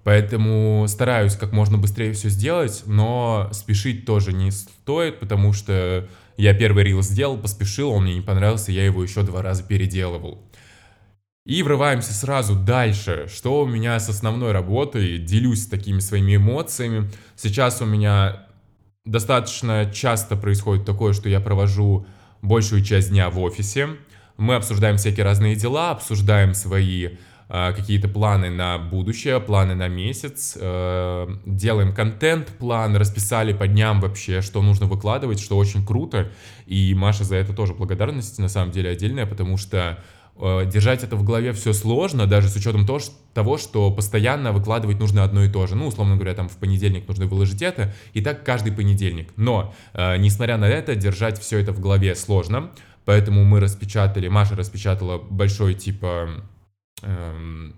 Поэтому 0.03 0.85
стараюсь 0.87 1.35
как 1.35 1.51
можно 1.51 1.77
быстрее 1.77 2.13
все 2.13 2.29
сделать, 2.29 2.83
но 2.85 3.49
спешить 3.51 4.05
тоже 4.05 4.33
не 4.33 4.51
стоит, 4.51 5.19
потому 5.19 5.53
что 5.53 6.07
я 6.37 6.53
первый 6.53 6.85
рил 6.85 7.01
сделал, 7.01 7.37
поспешил, 7.37 7.91
он 7.91 8.03
мне 8.03 8.15
не 8.15 8.21
понравился, 8.21 8.71
я 8.71 8.85
его 8.85 9.03
еще 9.03 9.23
два 9.23 9.41
раза 9.41 9.63
переделывал. 9.63 10.41
И 11.45 11.63
врываемся 11.63 12.13
сразу 12.13 12.55
дальше. 12.55 13.27
Что 13.27 13.61
у 13.61 13.65
меня 13.65 13.99
с 13.99 14.07
основной 14.07 14.51
работой? 14.51 15.17
Делюсь 15.17 15.65
такими 15.65 15.99
своими 15.99 16.35
эмоциями. 16.35 17.09
Сейчас 17.35 17.81
у 17.81 17.85
меня 17.85 18.45
достаточно 19.03 19.91
часто 19.91 20.35
происходит 20.35 20.85
такое, 20.85 21.13
что 21.13 21.27
я 21.27 21.39
провожу 21.39 22.05
большую 22.41 22.83
часть 22.83 23.09
дня 23.09 23.29
в 23.29 23.39
офисе. 23.39 23.89
Мы 24.37 24.55
обсуждаем 24.55 24.97
всякие 24.97 25.25
разные 25.25 25.55
дела, 25.55 25.91
обсуждаем 25.91 26.53
свои 26.53 27.09
какие-то 27.49 28.07
планы 28.07 28.49
на 28.49 28.77
будущее, 28.77 29.39
планы 29.39 29.75
на 29.75 29.87
месяц, 29.87 30.57
э, 30.59 31.27
делаем 31.45 31.93
контент, 31.93 32.47
план, 32.59 32.95
расписали 32.95 33.53
по 33.53 33.67
дням 33.67 33.99
вообще, 33.99 34.41
что 34.41 34.61
нужно 34.61 34.85
выкладывать, 34.85 35.39
что 35.39 35.57
очень 35.57 35.85
круто. 35.85 36.29
И 36.67 36.93
Маша 36.93 37.23
за 37.23 37.37
это 37.37 37.53
тоже 37.53 37.73
благодарность 37.73 38.39
на 38.39 38.49
самом 38.49 38.71
деле 38.71 38.91
отдельная, 38.91 39.25
потому 39.25 39.57
что 39.57 39.97
Э, 40.41 40.65
держать 40.65 41.03
это 41.03 41.17
в 41.17 41.23
голове 41.23 41.51
все 41.51 41.73
сложно, 41.73 42.25
даже 42.25 42.47
с 42.47 42.55
учетом 42.55 42.87
того, 43.33 43.57
что 43.57 43.91
постоянно 43.91 44.53
выкладывать 44.53 44.99
нужно 44.99 45.23
одно 45.23 45.43
и 45.43 45.49
то 45.49 45.67
же. 45.67 45.75
Ну, 45.75 45.87
условно 45.87 46.15
говоря, 46.15 46.33
там 46.33 46.47
в 46.47 46.55
понедельник 46.57 47.07
нужно 47.07 47.25
выложить 47.25 47.61
это, 47.61 47.93
и 48.13 48.21
так 48.21 48.45
каждый 48.45 48.71
понедельник. 48.71 49.33
Но, 49.35 49.73
э, 49.93 50.17
несмотря 50.17 50.57
на 50.57 50.65
это, 50.65 50.95
держать 50.95 51.39
все 51.39 51.59
это 51.59 51.73
в 51.73 51.81
голове 51.81 52.15
сложно, 52.15 52.71
поэтому 53.03 53.43
мы 53.43 53.59
распечатали, 53.59 54.29
Маша 54.29 54.55
распечатала 54.55 55.17
большой 55.17 55.73
типа 55.73 56.29
эм, 57.01 57.75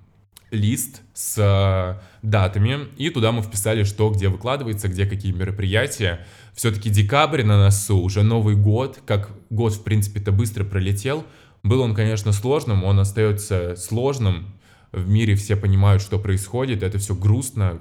лист 0.51 1.01
с 1.13 1.38
э, 1.38 2.01
датами, 2.22 2.90
и 2.98 3.10
туда 3.10 3.32
мы 3.32 3.42
вписали, 3.42 3.84
что 3.84 4.10
где 4.10 4.28
выкладывается, 4.28 4.90
где 4.90 5.06
какие 5.06 5.32
мероприятия. 5.32 6.25
Все-таки 6.54 6.90
декабрь 6.90 7.44
на 7.44 7.58
носу, 7.58 7.98
уже 7.98 8.24
Новый 8.24 8.56
год, 8.56 9.00
как 9.06 9.32
год, 9.50 9.74
в 9.74 9.84
принципе-то, 9.84 10.32
быстро 10.32 10.66
пролетел, 10.66 11.25
был 11.63 11.82
он, 11.82 11.96
конечно, 11.96 12.34
сложным, 12.34 12.84
он 12.84 13.00
остается 13.00 13.75
сложным. 13.78 14.54
В 14.92 15.08
мире 15.08 15.36
все 15.36 15.56
понимают, 15.56 16.01
что 16.01 16.20
происходит, 16.20 16.84
это 16.84 16.98
все 16.98 17.16
грустно. 17.16 17.80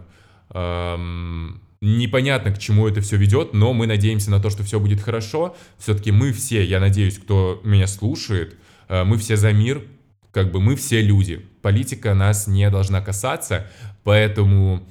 Эм, 0.51 1.61
непонятно, 1.81 2.53
к 2.53 2.59
чему 2.59 2.87
это 2.87 3.01
все 3.01 3.17
ведет, 3.17 3.53
но 3.53 3.73
мы 3.73 3.87
надеемся 3.89 4.31
на 4.31 4.39
то, 4.39 4.49
что 4.51 4.63
все 4.63 4.79
будет 4.79 5.01
хорошо. 5.01 5.57
Все-таки 5.79 6.13
мы 6.13 6.33
все, 6.33 6.65
я 6.65 6.79
надеюсь, 6.79 7.19
кто 7.19 7.61
меня 7.65 7.89
слушает, 7.89 8.57
э, 8.89 9.03
мы 9.03 9.17
все 9.17 9.37
за 9.37 9.53
мир, 9.53 9.83
как 10.33 10.53
бы 10.53 10.61
мы 10.61 10.77
все 10.77 11.01
люди. 11.01 11.37
Политика 11.63 12.15
нас 12.15 12.47
не 12.47 12.69
должна 12.71 13.01
касаться, 13.01 13.71
поэтому 14.05 14.87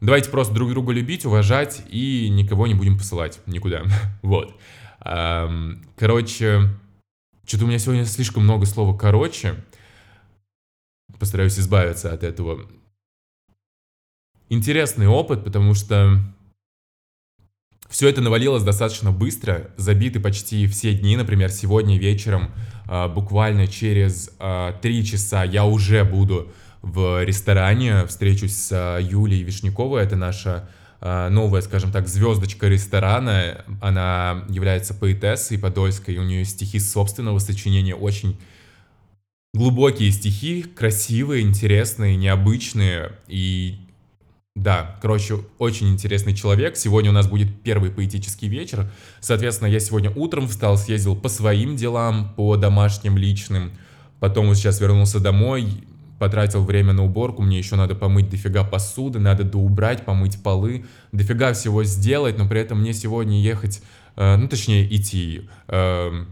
давайте 0.00 0.30
просто 0.30 0.54
друг 0.54 0.70
друга 0.70 0.92
любить, 0.92 1.24
уважать 1.24 1.82
и 1.88 2.28
никого 2.28 2.66
не 2.66 2.74
будем 2.74 2.98
посылать 2.98 3.40
никуда. 3.46 3.82
Вот. 4.22 4.58
Короче, 5.96 6.68
что-то 7.46 7.64
у 7.64 7.68
меня 7.68 7.78
сегодня 7.78 8.04
слишком 8.04 8.44
много 8.44 8.66
слова 8.66 8.96
«короче». 8.96 9.54
Постараюсь 11.18 11.58
избавиться 11.58 12.12
от 12.12 12.22
этого. 12.22 12.68
Интересный 14.48 15.06
опыт, 15.06 15.44
потому 15.44 15.74
что 15.74 16.20
все 17.88 18.08
это 18.08 18.20
навалилось 18.20 18.62
достаточно 18.62 19.10
быстро, 19.10 19.70
забиты 19.76 20.20
почти 20.20 20.66
все 20.68 20.94
дни, 20.94 21.16
например, 21.16 21.50
сегодня 21.50 21.98
вечером, 21.98 22.52
буквально 23.08 23.68
через 23.68 24.30
а, 24.40 24.72
три 24.82 25.04
часа 25.04 25.44
я 25.44 25.64
уже 25.64 26.02
буду 26.04 26.50
в 26.82 27.22
ресторане, 27.24 28.04
встречусь 28.06 28.56
с 28.56 28.72
а, 28.72 28.98
Юлией 28.98 29.44
Вишняковой, 29.44 30.02
это 30.02 30.16
наша 30.16 30.68
новая, 31.02 31.62
скажем 31.62 31.92
так, 31.92 32.08
звездочка 32.08 32.68
ресторана. 32.68 33.64
Она 33.80 34.44
является 34.50 34.92
поэтессой 34.92 35.58
подольской, 35.58 36.18
у 36.18 36.24
нее 36.24 36.44
стихи 36.44 36.78
собственного 36.78 37.38
сочинения 37.38 37.94
очень 37.94 38.36
глубокие 39.54 40.10
стихи, 40.12 40.62
красивые, 40.62 41.42
интересные, 41.42 42.16
необычные. 42.16 43.12
И 43.28 43.78
да, 44.56 44.98
короче, 45.00 45.38
очень 45.58 45.88
интересный 45.88 46.34
человек. 46.34 46.76
Сегодня 46.76 47.10
у 47.10 47.14
нас 47.14 47.28
будет 47.28 47.62
первый 47.62 47.90
поэтический 47.90 48.48
вечер. 48.48 48.90
Соответственно, 49.20 49.68
я 49.68 49.80
сегодня 49.80 50.10
утром 50.14 50.48
встал, 50.48 50.76
съездил 50.76 51.16
по 51.16 51.28
своим 51.28 51.76
делам, 51.76 52.34
по 52.36 52.56
домашним, 52.56 53.16
личным. 53.16 53.72
Потом 54.18 54.48
вот 54.48 54.56
сейчас 54.56 54.80
вернулся 54.80 55.18
домой, 55.18 55.66
потратил 56.18 56.64
время 56.64 56.92
на 56.92 57.04
уборку, 57.04 57.40
мне 57.42 57.56
еще 57.56 57.76
надо 57.76 57.94
помыть 57.94 58.28
дофига 58.28 58.62
посуды, 58.62 59.18
надо 59.18 59.44
доубрать, 59.44 60.04
помыть 60.04 60.42
полы, 60.42 60.84
дофига 61.12 61.54
всего 61.54 61.82
сделать, 61.84 62.36
но 62.36 62.46
при 62.46 62.60
этом 62.60 62.80
мне 62.80 62.92
сегодня 62.92 63.40
ехать, 63.40 63.80
э, 64.16 64.36
ну 64.36 64.46
точнее 64.46 64.84
идти 64.94 65.48
э, 65.68 66.24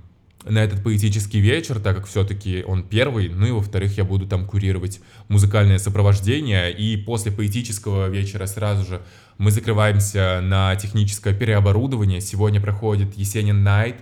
на 0.45 0.59
этот 0.59 0.83
поэтический 0.83 1.40
вечер, 1.40 1.80
так 1.80 1.97
как 1.97 2.07
все-таки 2.07 2.64
он 2.66 2.83
первый, 2.83 3.28
ну 3.28 3.47
и 3.47 3.50
во-вторых, 3.50 3.97
я 3.99 4.04
буду 4.04 4.26
там 4.26 4.47
курировать 4.47 5.00
музыкальное 5.28 5.78
сопровождение, 5.78 6.73
и 6.73 6.97
после 6.97 7.33
поэтического 7.33 8.09
вечера 8.09 8.47
сразу 8.47 8.87
же 8.87 9.02
мы 9.37 9.50
закрываемся 9.50 10.40
на 10.42 10.75
техническое 10.76 11.35
переоборудование. 11.35 12.21
Сегодня 12.21 12.61
проходит 12.61 13.16
Есенин 13.16 13.62
Найт, 13.62 13.97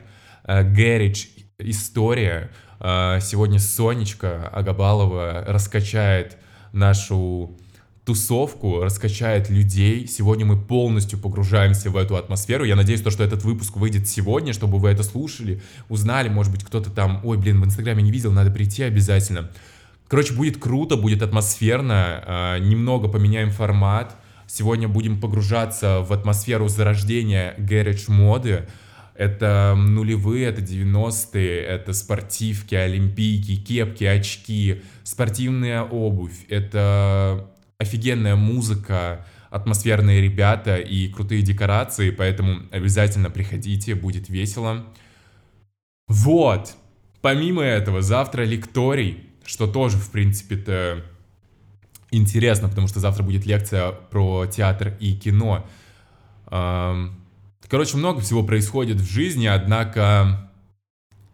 э, 0.44 0.62
Garage 0.62 1.26
история, 1.58 2.50
а, 2.78 3.20
сегодня 3.20 3.58
Сонечка 3.58 4.48
Агабалова 4.48 5.44
раскачает 5.46 6.36
нашу 6.72 7.58
тусовку, 8.06 8.82
раскачает 8.82 9.50
людей. 9.50 10.06
Сегодня 10.06 10.46
мы 10.46 10.56
полностью 10.56 11.18
погружаемся 11.18 11.90
в 11.90 11.96
эту 11.96 12.16
атмосферу. 12.16 12.62
Я 12.62 12.76
надеюсь, 12.76 13.02
то, 13.02 13.10
что 13.10 13.24
этот 13.24 13.42
выпуск 13.42 13.76
выйдет 13.76 14.08
сегодня, 14.08 14.52
чтобы 14.52 14.78
вы 14.78 14.90
это 14.90 15.02
слушали, 15.02 15.60
узнали, 15.88 16.28
может 16.28 16.52
быть, 16.52 16.62
кто-то 16.62 16.90
там, 16.90 17.20
ой, 17.24 17.36
блин, 17.36 17.60
в 17.60 17.64
Инстаграме 17.64 18.04
не 18.04 18.12
видел, 18.12 18.30
надо 18.30 18.52
прийти 18.52 18.84
обязательно. 18.84 19.50
Короче, 20.06 20.34
будет 20.34 20.58
круто, 20.58 20.96
будет 20.96 21.20
атмосферно, 21.20 22.22
а, 22.24 22.58
немного 22.60 23.08
поменяем 23.08 23.50
формат. 23.50 24.14
Сегодня 24.46 24.86
будем 24.86 25.20
погружаться 25.20 25.98
в 25.98 26.12
атмосферу 26.12 26.68
зарождения 26.68 27.56
гараж 27.58 28.06
моды. 28.06 28.68
Это 29.16 29.74
нулевые, 29.76 30.46
это 30.46 30.62
90-е, 30.62 31.58
это 31.60 31.92
спортивки, 31.92 32.76
олимпийки, 32.76 33.56
кепки, 33.56 34.04
очки, 34.04 34.82
спортивная 35.02 35.82
обувь, 35.82 36.44
это 36.48 37.50
офигенная 37.78 38.36
музыка, 38.36 39.26
атмосферные 39.50 40.20
ребята 40.20 40.76
и 40.76 41.08
крутые 41.08 41.42
декорации, 41.42 42.10
поэтому 42.10 42.62
обязательно 42.70 43.30
приходите, 43.30 43.94
будет 43.94 44.28
весело. 44.28 44.86
Вот! 46.08 46.74
Помимо 47.20 47.62
этого, 47.62 48.02
завтра 48.02 48.42
лекторий, 48.44 49.30
что 49.44 49.66
тоже, 49.66 49.96
в 49.98 50.10
принципе-то, 50.10 51.04
интересно, 52.10 52.68
потому 52.68 52.86
что 52.86 53.00
завтра 53.00 53.22
будет 53.24 53.46
лекция 53.46 53.90
про 53.92 54.46
театр 54.46 54.96
и 55.00 55.16
кино. 55.16 55.66
Короче, 56.46 57.96
много 57.96 58.20
всего 58.20 58.44
происходит 58.44 58.98
в 58.98 59.10
жизни, 59.10 59.46
однако 59.46 60.50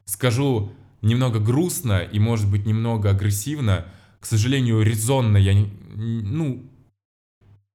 скажу 0.06 0.72
немного 1.02 1.40
грустно 1.40 2.00
и, 2.00 2.18
может 2.18 2.50
быть, 2.50 2.64
немного 2.64 3.10
агрессивно. 3.10 3.84
К 4.20 4.26
сожалению, 4.26 4.80
резонно 4.82 5.36
я. 5.36 5.66
Ну, 5.94 6.64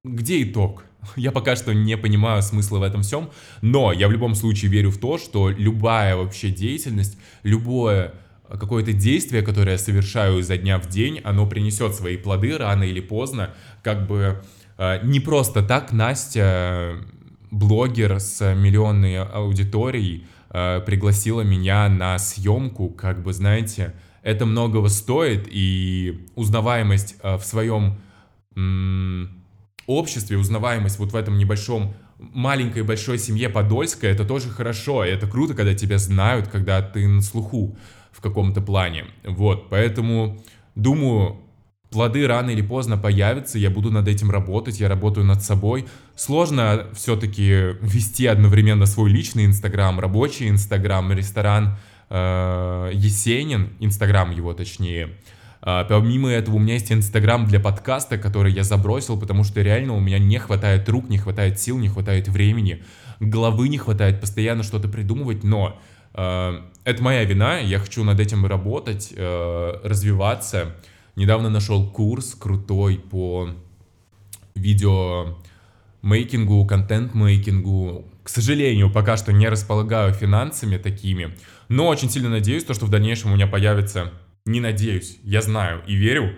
где 0.03 0.43
итог? 0.43 0.83
Я 1.15 1.31
пока 1.31 1.55
что 1.55 1.74
не 1.74 1.97
понимаю 1.97 2.41
смысла 2.41 2.79
в 2.79 2.83
этом 2.83 3.01
всем, 3.01 3.29
но 3.62 3.91
я 3.93 4.07
в 4.07 4.12
любом 4.12 4.36
случае 4.36 4.71
верю 4.71 4.89
в 4.89 4.97
то, 4.97 5.17
что 5.17 5.50
любая 5.50 6.15
вообще 6.15 6.50
деятельность, 6.50 7.17
любое 7.43 8.13
какое-то 8.50 8.93
действие, 8.93 9.43
которое 9.43 9.74
я 9.74 9.77
совершаю 9.77 10.39
изо 10.39 10.57
дня 10.57 10.79
в 10.79 10.88
день, 10.88 11.19
оно 11.24 11.45
принесет 11.45 11.95
свои 11.95 12.17
плоды 12.17 12.57
рано 12.57 12.83
или 12.83 13.01
поздно. 13.01 13.53
Как 13.83 14.07
бы 14.07 14.41
э, 14.77 15.00
не 15.05 15.19
просто 15.19 15.62
так 15.62 15.91
Настя, 15.91 16.97
блогер 17.51 18.19
с 18.19 18.53
миллионной 18.55 19.21
аудиторией, 19.24 20.25
э, 20.50 20.81
пригласила 20.86 21.41
меня 21.41 21.89
на 21.89 22.17
съемку, 22.19 22.89
как 22.89 23.21
бы, 23.21 23.33
знаете, 23.33 23.93
это 24.24 24.45
многого 24.45 24.88
стоит, 24.88 25.47
и 25.50 26.25
узнаваемость 26.36 27.17
э, 27.21 27.36
в 27.36 27.43
своем 27.43 27.97
обществе, 29.87 30.37
узнаваемость 30.37 30.99
вот 30.99 31.13
в 31.13 31.15
этом 31.15 31.37
небольшом 31.37 31.93
маленькой 32.19 32.83
большой 32.83 33.19
семье 33.19 33.49
Подольская, 33.49 34.11
это 34.11 34.25
тоже 34.25 34.49
хорошо, 34.49 35.05
и 35.05 35.09
это 35.09 35.27
круто, 35.27 35.53
когда 35.53 35.73
тебя 35.73 35.97
знают, 35.97 36.47
когда 36.47 36.81
ты 36.81 37.07
на 37.07 37.21
слуху 37.21 37.77
в 38.11 38.21
каком-то 38.21 38.61
плане. 38.61 39.05
Вот, 39.23 39.69
поэтому, 39.69 40.41
думаю, 40.75 41.37
плоды 41.91 42.27
рано 42.27 42.49
или 42.49 42.61
поздно 42.61 42.97
появятся, 42.97 43.59
я 43.59 43.69
буду 43.69 43.91
над 43.91 44.07
этим 44.07 44.31
работать, 44.31 44.79
я 44.79 44.89
работаю 44.89 45.25
над 45.25 45.43
собой. 45.43 45.85
Сложно 46.15 46.87
все-таки 46.93 47.75
вести 47.81 48.25
одновременно 48.25 48.85
свой 48.85 49.09
личный 49.09 49.45
Инстаграм, 49.45 49.99
рабочий 49.99 50.49
Инстаграм, 50.49 51.11
ресторан 51.13 51.77
э, 52.09 52.91
Есенин, 52.93 53.73
Инстаграм 53.79 54.31
его 54.31 54.53
точнее, 54.53 55.17
помимо 55.61 56.29
этого 56.29 56.55
у 56.55 56.59
меня 56.59 56.75
есть 56.75 56.91
Инстаграм 56.91 57.45
для 57.45 57.59
подкаста, 57.59 58.17
который 58.17 58.51
я 58.51 58.63
забросил, 58.63 59.19
потому 59.19 59.43
что 59.43 59.61
реально 59.61 59.93
у 59.93 59.99
меня 59.99 60.19
не 60.19 60.37
хватает 60.37 60.87
рук, 60.89 61.09
не 61.09 61.17
хватает 61.17 61.59
сил, 61.59 61.77
не 61.77 61.89
хватает 61.89 62.27
времени, 62.27 62.83
головы 63.19 63.69
не 63.69 63.77
хватает 63.77 64.21
постоянно 64.21 64.63
что-то 64.63 64.87
придумывать, 64.87 65.43
но 65.43 65.79
э, 66.13 66.61
это 66.83 67.03
моя 67.03 67.23
вина, 67.23 67.59
я 67.59 67.79
хочу 67.79 68.03
над 68.03 68.19
этим 68.19 68.45
работать, 68.45 69.13
э, 69.15 69.73
развиваться. 69.83 70.75
Недавно 71.15 71.49
нашел 71.49 71.89
курс 71.89 72.35
крутой 72.35 72.99
по 72.99 73.49
видео 74.55 75.37
мейкингу, 76.01 76.65
контент-мейкингу. 76.65 78.05
К 78.23 78.29
сожалению, 78.29 78.91
пока 78.91 79.17
что 79.17 79.33
не 79.33 79.47
располагаю 79.49 80.13
финансами 80.13 80.77
такими, 80.77 81.35
но 81.69 81.87
очень 81.87 82.09
сильно 82.09 82.29
надеюсь, 82.29 82.63
то, 82.63 82.73
что 82.73 82.85
в 82.85 82.89
дальнейшем 82.89 83.31
у 83.31 83.35
меня 83.35 83.47
появится 83.47 84.11
не 84.48 84.60
надеюсь, 84.60 85.18
я 85.24 85.42
знаю 85.42 85.84
и 85.86 85.96
верю, 85.96 86.34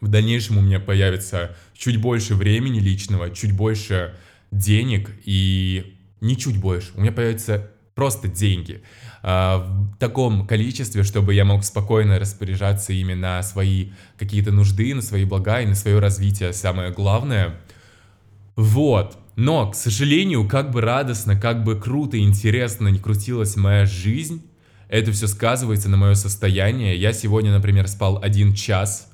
в 0.00 0.08
дальнейшем 0.08 0.58
у 0.58 0.62
меня 0.62 0.80
появится 0.80 1.56
чуть 1.74 1.98
больше 1.98 2.34
времени 2.34 2.80
личного, 2.80 3.30
чуть 3.30 3.52
больше 3.52 4.14
денег 4.50 5.10
и 5.24 5.96
не 6.20 6.36
чуть 6.36 6.58
больше, 6.58 6.90
у 6.94 7.00
меня 7.02 7.12
появятся 7.12 7.70
просто 7.94 8.28
деньги 8.28 8.82
э, 9.22 9.26
в 9.26 9.96
таком 9.98 10.46
количестве, 10.46 11.02
чтобы 11.02 11.34
я 11.34 11.44
мог 11.44 11.64
спокойно 11.64 12.18
распоряжаться 12.18 12.94
ими 12.94 13.12
на 13.14 13.42
свои 13.42 13.90
какие-то 14.18 14.52
нужды, 14.52 14.94
на 14.94 15.02
свои 15.02 15.24
блага 15.24 15.60
и 15.60 15.66
на 15.66 15.74
свое 15.74 15.98
развитие, 15.98 16.54
самое 16.54 16.92
главное. 16.92 17.60
Вот. 18.56 19.18
Но, 19.36 19.70
к 19.70 19.74
сожалению, 19.74 20.48
как 20.48 20.70
бы 20.70 20.80
радостно, 20.80 21.38
как 21.38 21.62
бы 21.62 21.78
круто 21.78 22.16
и 22.16 22.20
интересно 22.20 22.88
не 22.88 22.98
крутилась 22.98 23.56
моя 23.56 23.84
жизнь, 23.84 24.42
это 24.90 25.12
все 25.12 25.28
сказывается 25.28 25.88
на 25.88 25.96
мое 25.96 26.14
состояние. 26.14 26.96
Я 26.96 27.12
сегодня, 27.12 27.52
например, 27.52 27.86
спал 27.86 28.18
один 28.20 28.54
час. 28.54 29.08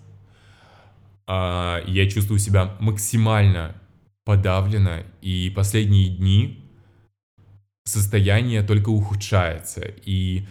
А, 1.26 1.82
я 1.86 2.08
чувствую 2.08 2.38
себя 2.38 2.74
максимально 2.80 3.74
подавлено. 4.24 5.02
И 5.20 5.52
последние 5.54 6.08
дни 6.08 6.64
состояние 7.84 8.62
только 8.62 8.88
ухудшается. 8.88 9.82
И 10.04 10.46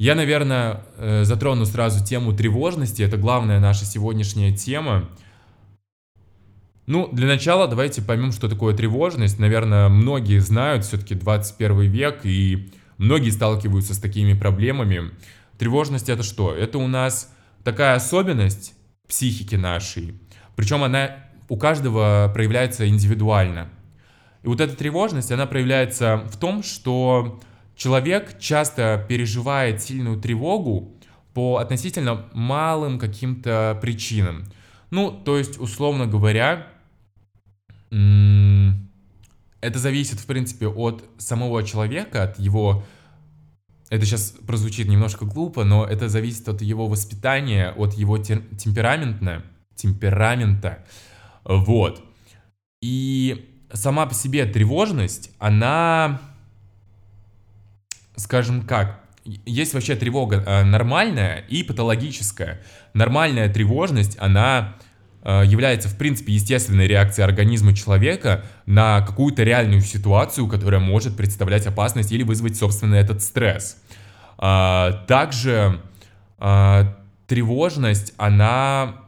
я, 0.00 0.16
наверное, 0.16 0.84
э, 0.96 1.22
затрону 1.22 1.64
сразу 1.64 2.04
тему 2.04 2.32
тревожности. 2.32 3.02
Это 3.02 3.16
главная 3.16 3.60
наша 3.60 3.84
сегодняшняя 3.84 4.54
тема. 4.54 5.08
Ну, 6.86 7.08
для 7.12 7.28
начала 7.28 7.68
давайте 7.68 8.02
поймем, 8.02 8.32
что 8.32 8.48
такое 8.48 8.76
тревожность. 8.76 9.38
Наверное, 9.38 9.88
многие 9.88 10.40
знают, 10.40 10.84
все-таки 10.84 11.14
21 11.14 11.80
век, 11.82 12.20
и 12.24 12.72
Многие 12.98 13.30
сталкиваются 13.30 13.94
с 13.94 13.98
такими 13.98 14.32
проблемами. 14.32 15.10
Тревожность 15.58 16.08
это 16.08 16.22
что? 16.22 16.54
Это 16.54 16.78
у 16.78 16.86
нас 16.86 17.32
такая 17.64 17.94
особенность 17.94 18.74
психики 19.08 19.54
нашей. 19.54 20.18
Причем 20.54 20.82
она 20.82 21.16
у 21.48 21.56
каждого 21.56 22.30
проявляется 22.32 22.88
индивидуально. 22.88 23.68
И 24.42 24.48
вот 24.48 24.60
эта 24.60 24.76
тревожность, 24.76 25.32
она 25.32 25.46
проявляется 25.46 26.24
в 26.30 26.36
том, 26.36 26.62
что 26.62 27.40
человек 27.74 28.38
часто 28.38 29.04
переживает 29.08 29.82
сильную 29.82 30.20
тревогу 30.20 30.94
по 31.34 31.58
относительно 31.58 32.26
малым 32.32 32.98
каким-то 32.98 33.78
причинам. 33.82 34.44
Ну, 34.90 35.10
то 35.10 35.36
есть, 35.36 35.60
условно 35.60 36.06
говоря, 36.06 36.68
это 39.60 39.78
зависит, 39.78 40.20
в 40.20 40.26
принципе, 40.26 40.68
от 40.68 41.04
самого 41.18 41.62
человека, 41.62 42.24
от 42.24 42.38
его... 42.38 42.84
Это 43.88 44.04
сейчас 44.04 44.34
прозвучит 44.46 44.88
немножко 44.88 45.24
глупо, 45.24 45.64
но 45.64 45.84
это 45.84 46.08
зависит 46.08 46.48
от 46.48 46.60
его 46.60 46.88
воспитания, 46.88 47.70
от 47.70 47.94
его 47.94 48.18
темперамента, 48.18 49.44
темперамента. 49.76 50.84
Вот. 51.44 52.04
И 52.82 53.48
сама 53.72 54.06
по 54.06 54.14
себе 54.14 54.44
тревожность, 54.46 55.30
она, 55.38 56.20
скажем 58.16 58.62
как, 58.62 59.00
есть 59.24 59.74
вообще 59.74 59.96
тревога 59.96 60.42
э, 60.44 60.64
нормальная 60.64 61.38
и 61.48 61.62
патологическая. 61.62 62.62
Нормальная 62.94 63.52
тревожность, 63.52 64.16
она 64.20 64.76
является, 65.26 65.88
в 65.88 65.96
принципе, 65.96 66.32
естественной 66.32 66.86
реакцией 66.86 67.24
организма 67.24 67.74
человека 67.74 68.44
на 68.64 69.00
какую-то 69.00 69.42
реальную 69.42 69.80
ситуацию, 69.80 70.46
которая 70.46 70.80
может 70.80 71.16
представлять 71.16 71.66
опасность 71.66 72.12
или 72.12 72.22
вызвать, 72.22 72.56
собственно, 72.56 72.94
этот 72.94 73.22
стресс. 73.22 73.76
А, 74.38 75.04
также 75.06 75.80
а, 76.38 76.96
тревожность, 77.26 78.12
она 78.16 79.02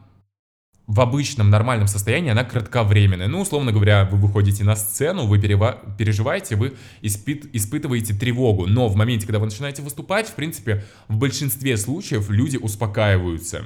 в 0.87 1.01
обычном 1.01 1.51
нормальном 1.51 1.87
состоянии, 1.87 2.31
она 2.31 2.43
кратковременная. 2.43 3.27
Ну, 3.27 3.41
условно 3.41 3.71
говоря, 3.71 4.05
вы 4.11 4.17
выходите 4.17 4.63
на 4.63 4.75
сцену, 4.75 5.27
вы 5.27 5.39
переживаете, 5.39 6.55
вы 6.55 6.73
испыт 7.03 7.45
испытываете 7.53 8.15
тревогу. 8.15 8.65
Но 8.65 8.87
в 8.87 8.95
моменте, 8.95 9.27
когда 9.27 9.37
вы 9.37 9.45
начинаете 9.45 9.83
выступать, 9.83 10.27
в 10.27 10.33
принципе, 10.33 10.83
в 11.07 11.17
большинстве 11.17 11.77
случаев 11.77 12.31
люди 12.31 12.57
успокаиваются. 12.57 13.65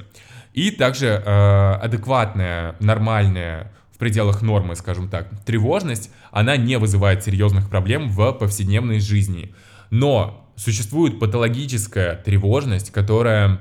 И 0.53 0.69
также 0.71 1.07
э, 1.07 1.73
адекватная, 1.81 2.75
нормальная, 2.79 3.71
в 3.91 3.97
пределах 3.97 4.41
нормы, 4.41 4.75
скажем 4.75 5.09
так, 5.09 5.29
тревожность, 5.45 6.11
она 6.31 6.57
не 6.57 6.77
вызывает 6.77 7.23
серьезных 7.23 7.69
проблем 7.69 8.09
в 8.09 8.31
повседневной 8.33 8.99
жизни. 8.99 9.53
Но 9.89 10.49
существует 10.55 11.19
патологическая 11.19 12.15
тревожность, 12.15 12.91
которая 12.91 13.59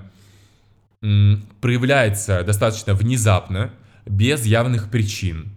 проявляется 1.00 2.44
достаточно 2.44 2.94
внезапно, 2.94 3.72
без 4.07 4.44
явных 4.44 4.90
причин. 4.90 5.57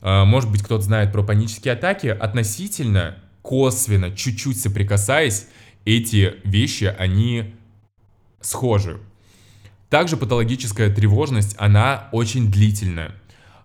Э, 0.00 0.24
может 0.24 0.50
быть, 0.50 0.62
кто-то 0.62 0.82
знает 0.82 1.12
про 1.12 1.22
панические 1.22 1.74
атаки, 1.74 2.06
относительно, 2.06 3.16
косвенно, 3.42 4.14
чуть-чуть 4.14 4.60
соприкасаясь, 4.60 5.46
эти 5.84 6.34
вещи, 6.44 6.94
они 6.98 7.54
схожи. 8.40 9.00
Также 9.92 10.16
патологическая 10.16 10.88
тревожность, 10.88 11.54
она 11.58 12.08
очень 12.12 12.50
длительная. 12.50 13.12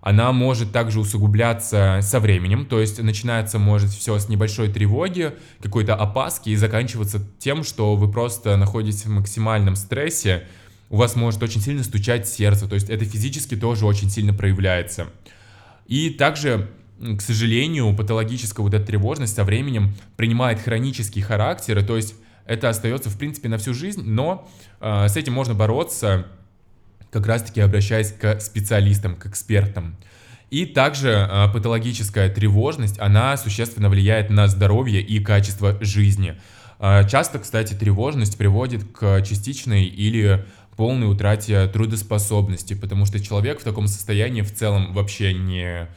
Она 0.02 0.34
может 0.34 0.74
также 0.74 1.00
усугубляться 1.00 2.00
со 2.02 2.20
временем, 2.20 2.66
то 2.66 2.82
есть 2.82 3.02
начинается 3.02 3.60
может 3.60 3.92
все 3.92 4.20
с 4.20 4.28
небольшой 4.28 4.68
тревоги, 4.68 5.36
какой-то 5.62 5.96
опаски 5.96 6.50
и 6.50 6.58
заканчиваться 6.58 7.26
тем, 7.40 7.64
что 7.64 7.96
вы 7.96 8.12
просто 8.12 8.58
находитесь 8.58 9.06
в 9.06 9.10
максимальном 9.10 9.78
стрессе, 9.78 10.44
у 10.90 10.98
вас 10.98 11.16
может 11.16 11.42
очень 11.44 11.62
сильно 11.62 11.82
стучать 11.82 12.28
сердце, 12.28 12.68
то 12.68 12.76
есть 12.76 12.90
это 12.90 13.06
физически 13.06 13.56
тоже 13.56 13.86
очень 13.86 14.10
сильно 14.10 14.34
проявляется. 14.34 15.08
И 15.86 16.10
также 16.10 16.70
к 17.00 17.22
сожалению, 17.22 17.96
патологическая 17.96 18.64
вот 18.64 18.74
эта 18.74 18.86
тревожность 18.86 19.34
со 19.34 19.46
временем 19.46 19.94
принимает 20.18 20.60
хронический 20.60 21.22
характер, 21.22 21.86
то 21.86 21.96
есть 21.96 22.16
это 22.48 22.70
остается, 22.70 23.10
в 23.10 23.18
принципе, 23.18 23.50
на 23.50 23.58
всю 23.58 23.74
жизнь, 23.74 24.04
но 24.04 24.48
э, 24.80 25.08
с 25.08 25.18
этим 25.18 25.34
можно 25.34 25.54
бороться, 25.54 26.28
как 27.12 27.28
раз-таки 27.28 27.62
обращаясь 27.62 28.12
к 28.12 28.40
специалистам, 28.40 29.16
к 29.16 29.26
экспертам. 29.26 29.98
И 30.50 30.66
также 30.66 31.10
э, 31.10 31.48
патологическая 31.54 32.30
тревожность, 32.30 33.00
она 33.00 33.36
существенно 33.38 33.90
влияет 33.90 34.30
на 34.30 34.48
здоровье 34.48 35.02
и 35.02 35.20
качество 35.20 35.78
жизни. 35.82 36.40
Э, 36.80 37.08
часто, 37.08 37.40
кстати, 37.40 37.74
тревожность 37.74 38.38
приводит 38.38 38.86
к 38.86 39.22
частичной 39.24 39.84
или 39.84 40.46
полной 40.78 41.12
утрате 41.12 41.68
трудоспособности, 41.68 42.76
потому 42.76 43.06
что 43.06 43.20
человек 43.20 43.60
в 43.60 43.64
таком 43.64 43.88
состоянии 43.88 44.42
в 44.42 44.54
целом 44.54 44.94
вообще 44.94 45.34
не 45.34 45.90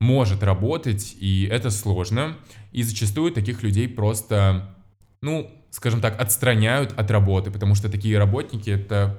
может 0.00 0.42
работать, 0.42 1.14
и 1.20 1.48
это 1.48 1.70
сложно. 1.70 2.36
И 2.72 2.82
зачастую 2.82 3.30
таких 3.30 3.62
людей 3.62 3.88
просто, 3.88 4.74
ну, 5.20 5.48
скажем 5.72 6.00
так, 6.00 6.20
отстраняют 6.20 6.92
от 6.96 7.10
работы, 7.10 7.50
потому 7.50 7.74
что 7.74 7.90
такие 7.90 8.18
работники 8.18 8.70
это 8.70 9.18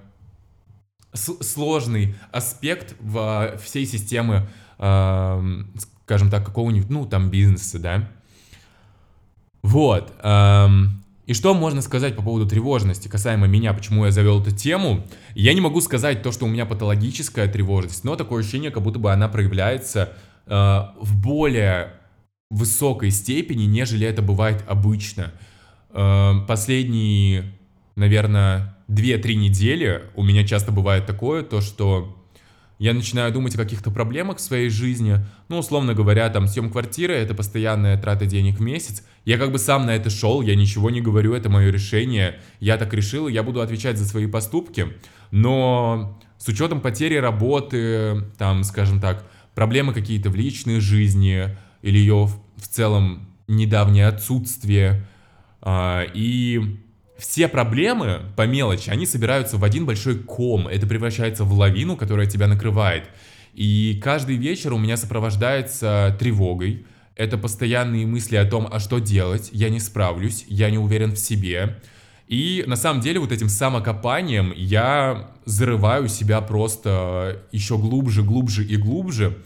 сложный 1.13 2.15
аспект 2.31 2.95
в 2.99 3.57
всей 3.61 3.85
системы, 3.85 4.47
э, 4.77 5.63
скажем 6.05 6.29
так, 6.29 6.45
какого-нибудь, 6.45 6.89
ну, 6.89 7.05
там, 7.05 7.29
бизнеса, 7.29 7.79
да. 7.79 8.09
Вот. 9.63 10.13
Эм, 10.21 11.03
и 11.25 11.33
что 11.33 11.53
можно 11.53 11.81
сказать 11.81 12.15
по 12.15 12.21
поводу 12.21 12.47
тревожности, 12.47 13.07
касаемо 13.07 13.47
меня, 13.47 13.73
почему 13.73 14.05
я 14.05 14.11
завел 14.11 14.41
эту 14.41 14.51
тему? 14.51 15.05
Я 15.35 15.53
не 15.53 15.61
могу 15.61 15.81
сказать 15.81 16.21
то, 16.21 16.31
что 16.31 16.45
у 16.45 16.49
меня 16.49 16.65
патологическая 16.65 17.47
тревожность, 17.47 18.03
но 18.03 18.15
такое 18.15 18.41
ощущение, 18.41 18.71
как 18.71 18.83
будто 18.83 18.99
бы 18.99 19.11
она 19.11 19.27
проявляется 19.27 20.13
э, 20.45 20.51
в 20.51 21.21
более 21.21 21.93
высокой 22.49 23.09
степени, 23.09 23.63
нежели 23.63 24.05
это 24.05 24.21
бывает 24.21 24.63
обычно. 24.67 25.31
Э, 25.93 26.33
последние, 26.47 27.53
наверное, 27.95 28.75
2-3 28.87 29.35
недели 29.35 30.03
у 30.15 30.23
меня 30.23 30.45
часто 30.45 30.71
бывает 30.71 31.05
такое, 31.05 31.43
то 31.43 31.61
что 31.61 32.17
я 32.79 32.93
начинаю 32.93 33.31
думать 33.31 33.55
о 33.55 33.59
каких-то 33.59 33.91
проблемах 33.91 34.37
в 34.37 34.41
своей 34.41 34.69
жизни, 34.69 35.19
ну, 35.47 35.59
условно 35.59 35.93
говоря, 35.93 36.27
там, 36.29 36.47
съем 36.47 36.69
квартиры— 36.69 37.13
это 37.15 37.33
постоянная 37.33 38.01
трата 38.01 38.25
денег 38.25 38.57
в 38.57 38.61
месяц, 38.61 39.03
я 39.23 39.37
как 39.37 39.51
бы 39.51 39.59
сам 39.59 39.85
на 39.85 39.95
это 39.95 40.09
шел, 40.09 40.41
я 40.41 40.55
ничего 40.55 40.89
не 40.89 40.99
говорю, 40.99 41.33
это 41.33 41.49
мое 41.49 41.71
решение, 41.71 42.39
я 42.59 42.77
так 42.77 42.93
решил, 42.93 43.27
я 43.27 43.43
буду 43.43 43.61
отвечать 43.61 43.97
за 43.97 44.05
свои 44.05 44.25
поступки, 44.25 44.87
но 45.31 46.19
с 46.37 46.47
учетом 46.47 46.81
потери 46.81 47.15
работы, 47.15 48.25
там, 48.37 48.63
скажем 48.63 48.99
так, 48.99 49.25
проблемы 49.55 49.93
какие-то 49.93 50.29
в 50.29 50.35
личной 50.35 50.79
жизни 50.79 51.55
или 51.83 51.97
ее 51.97 52.27
в 52.57 52.67
целом 52.67 53.29
недавнее 53.47 54.07
отсутствие, 54.07 55.05
и 55.65 56.79
все 57.17 57.47
проблемы 57.47 58.21
по 58.35 58.45
мелочи, 58.45 58.89
они 58.89 59.05
собираются 59.05 59.57
в 59.57 59.63
один 59.63 59.85
большой 59.85 60.17
ком. 60.19 60.67
Это 60.67 60.85
превращается 60.85 61.43
в 61.45 61.53
лавину, 61.53 61.95
которая 61.95 62.25
тебя 62.25 62.47
накрывает. 62.47 63.05
И 63.53 63.99
каждый 64.03 64.35
вечер 64.35 64.73
у 64.73 64.77
меня 64.77 64.97
сопровождается 64.97 66.15
тревогой. 66.19 66.85
Это 67.15 67.37
постоянные 67.37 68.07
мысли 68.07 68.35
о 68.35 68.45
том, 68.45 68.67
а 68.71 68.79
что 68.79 68.99
делать, 68.99 69.49
я 69.53 69.69
не 69.69 69.79
справлюсь, 69.79 70.45
я 70.47 70.71
не 70.71 70.79
уверен 70.79 71.13
в 71.13 71.19
себе. 71.19 71.79
И 72.27 72.63
на 72.65 72.75
самом 72.75 73.01
деле 73.01 73.19
вот 73.19 73.31
этим 73.31 73.49
самокопанием 73.49 74.51
я 74.55 75.31
зарываю 75.45 76.07
себя 76.07 76.41
просто 76.41 77.43
еще 77.51 77.77
глубже, 77.77 78.23
глубже 78.23 78.65
и 78.65 78.75
глубже. 78.75 79.37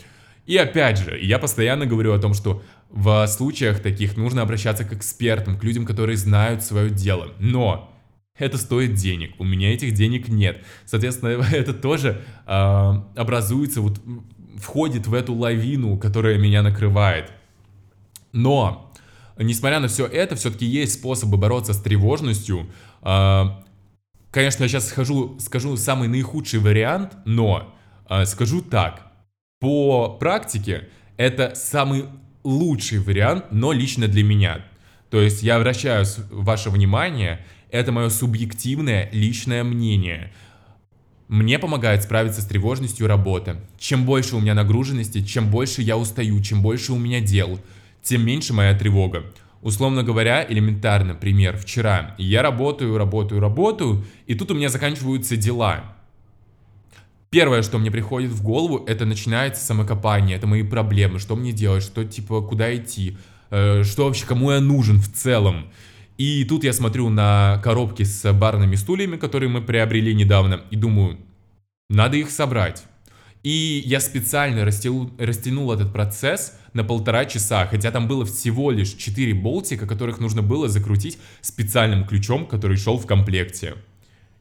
И 0.47 0.55
опять 0.55 0.97
же, 0.97 1.19
я 1.19 1.39
постоянно 1.39 1.85
говорю 1.85 2.13
о 2.13 2.19
том, 2.19 2.33
что 2.33 2.63
в 2.89 3.27
случаях 3.27 3.81
таких 3.81 4.15
нужно 4.15 4.41
обращаться 4.41 4.85
к 4.85 4.93
экспертам, 4.93 5.59
к 5.59 5.63
людям, 5.63 5.85
которые 5.85 6.15
знают 6.15 6.63
свое 6.63 6.89
дело. 6.89 7.33
Но 7.37 7.93
это 8.37 8.57
стоит 8.57 8.93
денег. 8.93 9.33
У 9.39 9.43
меня 9.43 9.73
этих 9.73 9.93
денег 9.93 10.29
нет. 10.29 10.63
Соответственно, 10.85 11.45
это 11.51 11.73
тоже 11.73 12.21
э, 12.45 12.51
образуется, 13.15 13.81
вот 13.81 13.99
входит 14.55 15.05
в 15.05 15.13
эту 15.13 15.33
лавину, 15.33 15.97
которая 15.97 16.37
меня 16.37 16.61
накрывает. 16.61 17.31
Но, 18.31 18.93
несмотря 19.37 19.81
на 19.81 19.89
все 19.89 20.05
это, 20.05 20.37
все-таки 20.37 20.65
есть 20.65 20.93
способы 20.93 21.35
бороться 21.35 21.73
с 21.73 21.81
тревожностью. 21.81 22.67
Э, 23.01 23.47
конечно, 24.31 24.63
я 24.63 24.69
сейчас 24.69 24.87
схожу, 24.87 25.37
скажу 25.39 25.75
самый 25.75 26.07
наихудший 26.07 26.61
вариант, 26.61 27.17
но 27.25 27.75
э, 28.09 28.25
скажу 28.25 28.61
так. 28.61 29.06
По 29.59 30.09
практике 30.19 30.87
это 31.17 31.53
самый 31.55 32.05
лучший 32.43 32.99
вариант, 32.99 33.45
но 33.49 33.71
лично 33.71 34.07
для 34.07 34.23
меня. 34.23 34.63
То 35.09 35.19
есть 35.19 35.41
я 35.41 35.55
обращаю 35.55 36.05
ваше 36.29 36.69
внимание, 36.69 37.43
это 37.71 37.91
мое 37.91 38.09
субъективное 38.09 39.09
личное 39.11 39.63
мнение. 39.63 40.31
Мне 41.27 41.57
помогает 41.57 42.03
справиться 42.03 42.41
с 42.41 42.45
тревожностью 42.45 43.07
работа. 43.07 43.59
Чем 43.79 44.05
больше 44.05 44.35
у 44.35 44.39
меня 44.39 44.53
нагруженности, 44.53 45.23
чем 45.23 45.49
больше 45.49 45.81
я 45.81 45.97
устаю, 45.97 46.39
чем 46.41 46.61
больше 46.61 46.93
у 46.93 46.97
меня 46.99 47.19
дел, 47.19 47.59
тем 48.03 48.23
меньше 48.23 48.53
моя 48.53 48.77
тревога. 48.77 49.23
Условно 49.63 50.03
говоря, 50.03 50.45
элементарно, 50.47 51.15
пример, 51.15 51.57
вчера 51.57 52.13
я 52.19 52.43
работаю, 52.43 52.95
работаю, 52.95 53.41
работаю, 53.41 54.05
и 54.27 54.35
тут 54.35 54.51
у 54.51 54.53
меня 54.53 54.69
заканчиваются 54.69 55.35
дела. 55.35 55.96
Первое, 57.29 57.61
что 57.61 57.77
мне 57.77 57.91
приходит 57.91 58.31
в 58.31 58.41
голову, 58.41 58.85
это 58.87 59.05
начинается 59.05 59.63
самокопание, 59.63 60.37
это 60.37 60.47
мои 60.47 60.63
проблемы, 60.63 61.19
что 61.19 61.35
мне 61.35 61.51
делать, 61.51 61.83
что 61.83 62.05
типа, 62.05 62.41
куда 62.41 62.73
идти, 62.73 63.17
э, 63.49 63.83
что 63.83 64.05
вообще, 64.05 64.25
кому 64.25 64.51
я 64.51 64.61
нужен 64.61 64.99
в 64.99 65.11
целом. 65.11 65.67
И 66.17 66.45
тут 66.45 66.63
я 66.63 66.71
смотрю 66.71 67.09
на 67.09 67.61
коробки 67.63 68.03
с 68.03 68.31
барными 68.33 68.75
стульями, 68.75 69.17
которые 69.17 69.49
мы 69.49 69.61
приобрели 69.61 70.15
недавно, 70.15 70.61
и 70.71 70.77
думаю, 70.77 71.17
надо 71.89 72.17
их 72.17 72.31
собрать. 72.31 72.83
И 73.43 73.83
я 73.85 73.99
специально 73.99 74.65
растянул, 74.65 75.11
растянул 75.19 75.71
этот 75.71 75.93
процесс 75.93 76.53
на 76.73 76.83
полтора 76.83 77.25
часа, 77.25 77.65
хотя 77.67 77.91
там 77.91 78.07
было 78.07 78.25
всего 78.25 78.71
лишь 78.71 78.93
4 78.93 79.33
болтика, 79.33 79.85
которых 79.85 80.19
нужно 80.19 80.41
было 80.41 80.69
закрутить 80.69 81.17
специальным 81.41 82.05
ключом, 82.05 82.45
который 82.45 82.77
шел 82.77 82.97
в 82.97 83.05
комплекте. 83.05 83.75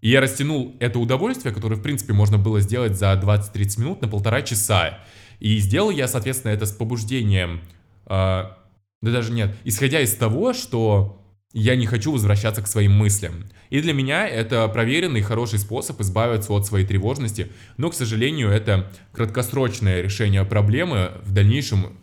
И 0.01 0.11
я 0.11 0.21
растянул 0.21 0.77
это 0.79 0.99
удовольствие, 0.99 1.55
которое, 1.55 1.77
в 1.77 1.83
принципе, 1.83 2.13
можно 2.13 2.39
было 2.39 2.61
сделать 2.61 2.97
за 2.97 3.13
20-30 3.13 3.81
минут 3.81 4.03
на 4.03 4.09
полтора 4.09 4.43
часа. 4.43 4.99
И 5.41 5.59
сделал 5.59 5.91
я, 5.91 6.09
соответственно, 6.09 6.53
это 6.53 6.67
с 6.67 6.73
побуждением, 6.73 7.61
э, 8.07 8.09
да 8.09 8.55
даже 9.03 9.33
нет, 9.33 9.57
исходя 9.65 10.01
из 10.01 10.15
того, 10.15 10.53
что 10.53 11.23
я 11.53 11.75
не 11.75 11.87
хочу 11.87 12.13
возвращаться 12.13 12.61
к 12.61 12.67
своим 12.67 12.93
мыслям. 12.93 13.47
И 13.71 13.81
для 13.81 13.95
меня 13.95 14.29
это 14.29 14.69
проверенный 14.69 15.23
хороший 15.23 15.59
способ 15.59 16.01
избавиться 16.03 16.53
от 16.53 16.67
своей 16.67 16.87
тревожности, 16.87 17.51
но, 17.79 17.89
к 17.91 17.95
сожалению, 17.95 18.51
это 18.51 18.93
краткосрочное 19.13 20.03
решение 20.03 20.45
проблемы. 20.45 21.13
В 21.23 21.33
дальнейшем 21.33 21.97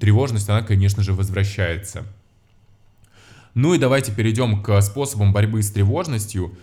тревожность, 0.00 0.48
она, 0.50 0.62
конечно 0.62 1.02
же, 1.02 1.14
возвращается. 1.14 2.04
Ну 3.54 3.72
и 3.72 3.78
давайте 3.78 4.12
перейдем 4.12 4.62
к 4.62 4.80
способам 4.82 5.32
борьбы 5.32 5.62
с 5.62 5.70
тревожностью. 5.70 6.56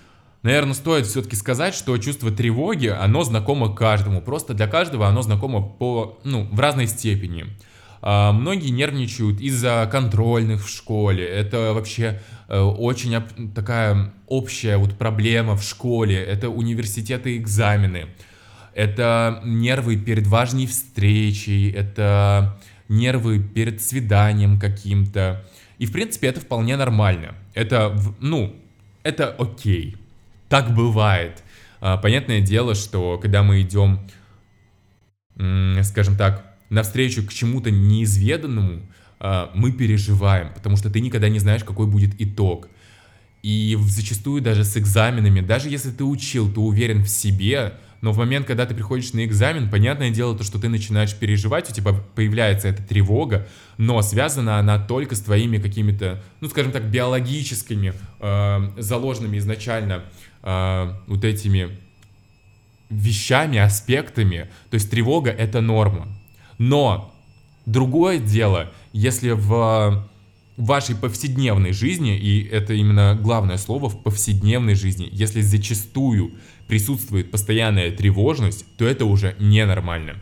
Наверное, 0.44 0.74
стоит 0.74 1.06
все-таки 1.06 1.36
сказать, 1.36 1.76
что 1.76 1.96
чувство 2.00 2.32
тревоги, 2.32 2.88
оно 2.88 3.24
знакомо 3.24 3.76
каждому. 3.76 4.22
Просто 4.22 4.56
для 4.56 4.68
каждого 4.68 5.08
оно 5.08 5.22
знакомо 5.22 5.62
по, 5.62 6.20
ну, 6.24 6.48
в 6.52 6.60
разной 6.60 6.88
степени. 6.88 7.46
А, 8.02 8.32
многие 8.32 8.70
нервничают 8.70 9.40
из-за 9.40 9.88
контрольных 9.92 10.66
в 10.66 10.70
школе. 10.70 11.28
Это 11.28 11.74
вообще 11.74 12.22
э, 12.48 12.60
очень 12.60 13.16
такая 13.54 14.14
общая 14.26 14.78
вот 14.78 14.98
проблема 14.98 15.56
в 15.56 15.64
школе. 15.64 16.16
Это 16.16 16.50
университеты 16.50 17.36
и 17.36 17.38
экзамены. 17.38 18.08
Это 18.74 19.42
нервы 19.46 19.98
перед 19.98 20.26
важной 20.26 20.66
встречей. 20.66 21.70
Это 21.70 22.60
нервы 22.90 23.38
перед 23.38 23.80
свиданием 23.80 24.60
каким-то. 24.60 25.46
И, 25.78 25.86
в 25.86 25.92
принципе, 25.92 26.30
это 26.30 26.40
вполне 26.40 26.78
нормально. 26.78 27.36
Это, 27.54 27.96
ну, 28.20 28.56
это 29.04 29.30
окей 29.38 30.01
так 30.52 30.76
бывает. 30.76 31.44
А, 31.80 31.96
понятное 31.96 32.42
дело, 32.42 32.76
что 32.76 33.18
когда 33.18 33.42
мы 33.42 33.62
идем, 33.62 34.02
скажем 35.82 36.18
так, 36.18 36.46
навстречу 36.70 37.26
к 37.26 37.32
чему-то 37.32 37.72
неизведанному, 37.72 38.82
а, 39.22 39.50
мы 39.56 39.72
переживаем, 39.72 40.54
потому 40.54 40.76
что 40.76 40.90
ты 40.90 41.00
никогда 41.00 41.30
не 41.30 41.40
знаешь, 41.40 41.64
какой 41.64 41.88
будет 41.88 42.20
итог. 42.20 42.68
И 43.44 43.78
зачастую 43.80 44.42
даже 44.42 44.66
с 44.66 44.76
экзаменами, 44.76 45.40
даже 45.40 45.70
если 45.70 45.90
ты 45.90 46.04
учил, 46.04 46.52
ты 46.52 46.60
уверен 46.60 47.06
в 47.06 47.08
себе, 47.08 47.76
но 48.02 48.12
в 48.12 48.18
момент, 48.18 48.46
когда 48.46 48.66
ты 48.66 48.74
приходишь 48.74 49.14
на 49.14 49.24
экзамен, 49.24 49.70
понятное 49.70 50.10
дело, 50.10 50.36
то, 50.36 50.44
что 50.44 50.60
ты 50.60 50.68
начинаешь 50.70 51.16
переживать, 51.16 51.70
у 51.70 51.74
тебя 51.74 51.94
появляется 52.16 52.68
эта 52.68 52.84
тревога, 52.84 53.48
но 53.78 54.02
связана 54.02 54.58
она 54.58 54.80
только 54.80 55.16
с 55.16 55.22
твоими 55.22 55.60
какими-то, 55.60 56.22
ну, 56.42 56.50
скажем 56.50 56.72
так, 56.72 56.90
биологическими, 56.90 57.94
э, 58.20 58.70
заложенными 58.78 59.38
изначально 59.38 59.94
э, 59.94 60.31
вот 60.44 61.24
этими 61.24 61.78
вещами, 62.90 63.58
аспектами. 63.58 64.50
То 64.70 64.76
есть 64.76 64.90
тревога— 64.90 65.30
это 65.32 65.62
норма. 65.62 66.08
Но 66.58 67.14
другое 67.66 68.20
дело, 68.20 68.72
если 68.94 69.32
в 69.32 70.08
вашей 70.58 70.96
повседневной 70.96 71.74
жизни, 71.74 72.18
и 72.18 72.44
это 72.44 72.74
именно 72.74 73.18
главное 73.20 73.58
слово 73.58 73.90
в 73.90 74.04
повседневной 74.04 74.76
жизни, 74.76 75.10
если 75.12 75.42
зачастую 75.42 76.34
присутствует 76.68 77.32
постоянная 77.32 77.92
тревожность, 77.92 78.66
то 78.78 78.86
это 78.86 79.06
уже 79.06 79.36
ненормально. 79.40 80.16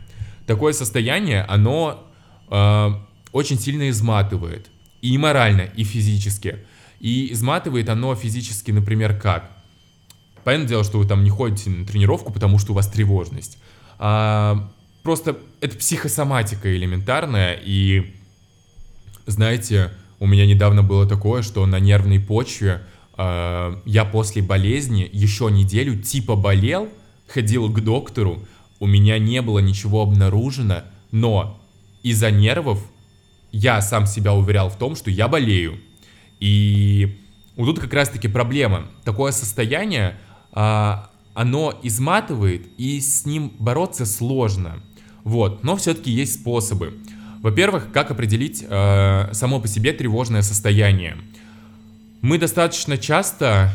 Такое 0.46 0.72
состояние, 0.72 1.42
оно 1.42 2.06
э, 2.50 2.90
очень 3.32 3.58
сильно 3.58 3.90
изматывает. 3.90 4.70
И 5.02 5.16
морально, 5.18 5.62
и 5.62 5.84
физически. 5.84 6.58
И 7.00 7.32
изматывает 7.32 7.88
оно 7.88 8.14
физически, 8.14 8.70
например, 8.70 9.18
как? 9.18 9.50
Понятное 10.44 10.68
дело, 10.68 10.84
что 10.84 10.98
вы 10.98 11.06
там 11.06 11.24
не 11.24 11.30
ходите 11.30 11.70
на 11.70 11.86
тренировку, 11.86 12.32
потому 12.32 12.58
что 12.58 12.72
у 12.72 12.74
вас 12.74 12.88
тревожность. 12.88 13.58
А, 13.98 14.70
просто 15.02 15.38
это 15.60 15.76
психосоматика 15.76 16.74
элементарная, 16.74 17.58
и 17.62 18.14
знаете, 19.26 19.90
у 20.18 20.26
меня 20.26 20.46
недавно 20.46 20.82
было 20.82 21.06
такое, 21.06 21.42
что 21.42 21.64
на 21.66 21.80
нервной 21.80 22.20
почве 22.20 22.82
э, 23.16 23.76
я 23.84 24.04
после 24.04 24.42
болезни 24.42 25.08
еще 25.12 25.50
неделю 25.50 26.00
типа 26.00 26.36
болел, 26.36 26.88
ходил 27.26 27.72
к 27.72 27.80
доктору, 27.80 28.42
у 28.80 28.86
меня 28.86 29.18
не 29.18 29.40
было 29.42 29.58
ничего 29.58 30.02
обнаружено, 30.02 30.82
но 31.10 31.60
из-за 32.02 32.30
нервов 32.30 32.82
я 33.52 33.80
сам 33.82 34.06
себя 34.06 34.34
уверял 34.34 34.70
в 34.70 34.76
том, 34.76 34.96
что 34.96 35.10
я 35.10 35.28
болею. 35.28 35.78
И 36.38 37.18
вот 37.56 37.66
тут 37.66 37.80
как 37.80 37.92
раз-таки 37.92 38.28
проблема. 38.28 38.86
Такое 39.04 39.32
состояние, 39.32 40.16
оно 40.52 41.78
изматывает, 41.82 42.66
и 42.76 43.00
с 43.00 43.24
ним 43.24 43.52
бороться 43.58 44.04
сложно. 44.06 44.82
Вот, 45.24 45.64
но 45.64 45.76
все-таки 45.76 46.10
есть 46.10 46.40
способы. 46.40 46.98
Во-первых, 47.40 47.90
как 47.92 48.10
определить 48.10 48.64
э, 48.68 49.28
само 49.32 49.60
по 49.60 49.68
себе 49.68 49.92
тревожное 49.92 50.42
состояние. 50.42 51.16
Мы 52.20 52.36
достаточно 52.38 52.98
часто, 52.98 53.72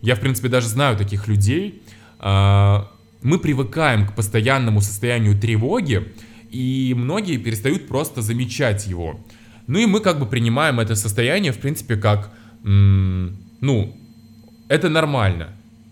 я 0.00 0.16
в 0.16 0.20
принципе 0.20 0.48
даже 0.48 0.68
знаю 0.68 0.96
таких 0.96 1.28
людей, 1.28 1.82
э, 2.18 2.84
мы 3.22 3.38
привыкаем 3.38 4.06
к 4.06 4.14
постоянному 4.14 4.80
состоянию 4.80 5.38
тревоги, 5.38 6.12
и 6.50 6.94
многие 6.96 7.36
перестают 7.36 7.88
просто 7.88 8.22
замечать 8.22 8.86
его. 8.86 9.20
Ну 9.66 9.78
и 9.78 9.86
мы 9.86 10.00
как 10.00 10.18
бы 10.18 10.26
принимаем 10.26 10.80
это 10.80 10.94
состояние, 10.94 11.52
в 11.52 11.58
принципе, 11.58 11.96
как, 11.96 12.30
ну, 12.62 13.96
это 14.68 14.88
нормально. 14.88 15.48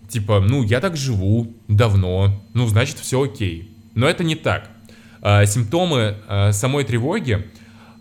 Типа, 0.09 0.39
ну, 0.39 0.63
я 0.63 0.79
так 0.79 0.95
живу 0.95 1.53
давно, 1.67 2.41
ну, 2.53 2.67
значит, 2.67 2.99
все 2.99 3.23
окей. 3.23 3.71
Но 3.95 4.07
это 4.07 4.23
не 4.23 4.35
так. 4.35 4.69
А, 5.21 5.45
симптомы 5.45 6.17
а, 6.27 6.51
самой 6.51 6.83
тревоги, 6.83 7.47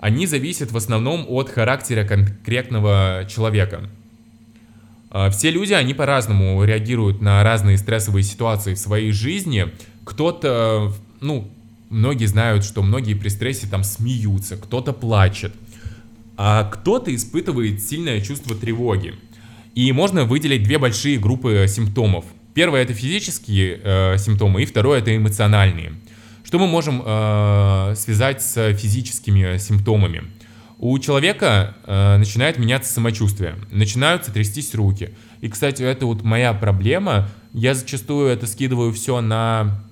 они 0.01 0.27
зависят 0.27 0.73
в 0.73 0.77
основном 0.77 1.25
от 1.29 1.49
характера 1.49 2.05
конкретного 2.05 3.27
человека. 3.29 3.89
А, 5.11 5.31
все 5.31 5.51
люди, 5.51 5.73
они 5.73 5.95
по-разному 5.95 6.63
реагируют 6.65 7.23
на 7.23 7.43
разные 7.43 7.79
стрессовые 7.79 8.25
ситуации 8.25 8.75
в 8.75 8.79
своей 8.79 9.13
жизни. 9.13 9.69
Кто-то, 10.05 10.93
ну, 11.21 11.51
многие 11.89 12.27
знают, 12.27 12.65
что 12.65 12.83
многие 12.83 13.15
при 13.15 13.29
стрессе 13.29 13.67
там 13.67 13.85
смеются, 13.85 14.57
кто-то 14.57 14.93
плачет, 14.93 15.55
а 16.37 16.65
кто-то 16.65 17.15
испытывает 17.15 17.83
сильное 17.83 18.21
чувство 18.21 18.55
тревоги. 18.55 19.15
И 19.75 19.91
можно 19.93 20.25
выделить 20.25 20.63
две 20.63 20.79
большие 20.79 21.19
группы 21.19 21.67
симптомов. 21.69 22.25
Первое 22.55 22.83
это 22.83 22.95
физические 22.95 23.81
э, 23.83 24.19
симптомы, 24.19 24.63
и 24.63 24.67
второе 24.67 25.01
это 25.01 25.17
эмоциональные. 25.17 25.95
Что 26.45 26.59
мы 26.61 26.69
можем 26.69 27.03
э, 27.05 27.95
связать 27.97 28.43
с 28.43 28.73
физическими 28.75 29.59
симптомами? 29.59 30.23
У 30.79 30.97
человека 30.99 31.75
э, 31.85 32.17
начинает 32.19 32.59
меняться 32.59 32.93
самочувствие, 32.93 33.57
начинаются 33.73 34.33
трястись 34.33 34.75
руки. 34.75 35.11
И, 35.41 35.49
кстати, 35.49 35.83
это 35.83 36.07
вот 36.07 36.23
моя 36.23 36.53
проблема. 36.53 37.29
Я 37.53 37.75
зачастую 37.75 38.29
это 38.29 38.47
скидываю 38.47 38.93
все 38.93 39.21
на 39.21 39.83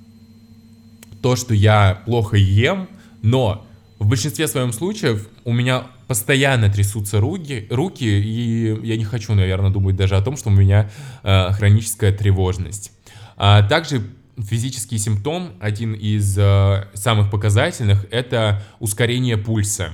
то, 1.21 1.35
что 1.35 1.55
я 1.55 2.03
плохо 2.05 2.37
ем, 2.37 2.88
но 3.23 3.66
в 3.99 4.07
большинстве 4.07 4.47
своем 4.49 4.73
случаев 4.73 5.29
у 5.45 5.53
меня 5.53 5.85
постоянно 6.12 6.68
трясутся 6.68 7.20
руки, 7.20 7.66
руки, 7.70 8.05
и 8.05 8.87
я 8.87 8.98
не 8.98 9.05
хочу, 9.05 9.33
наверное, 9.33 9.70
думать 9.70 9.96
даже 9.96 10.14
о 10.14 10.20
том, 10.20 10.37
что 10.37 10.51
у 10.51 10.53
меня 10.53 10.90
э, 11.22 11.53
хроническая 11.53 12.12
тревожность. 12.12 12.92
А 13.38 13.62
также 13.62 14.03
физический 14.37 14.98
симптом, 14.98 15.53
один 15.59 15.94
из 15.94 16.37
э, 16.37 16.88
самых 16.92 17.31
показательных, 17.31 18.05
это 18.11 18.62
ускорение 18.79 19.38
пульса. 19.38 19.88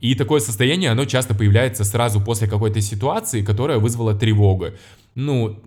И 0.00 0.16
такое 0.16 0.40
состояние, 0.40 0.90
оно 0.90 1.04
часто 1.04 1.32
появляется 1.32 1.84
сразу 1.84 2.20
после 2.20 2.48
какой-то 2.48 2.80
ситуации, 2.80 3.44
которая 3.44 3.78
вызвала 3.78 4.16
тревогу. 4.16 4.70
Ну, 5.14 5.62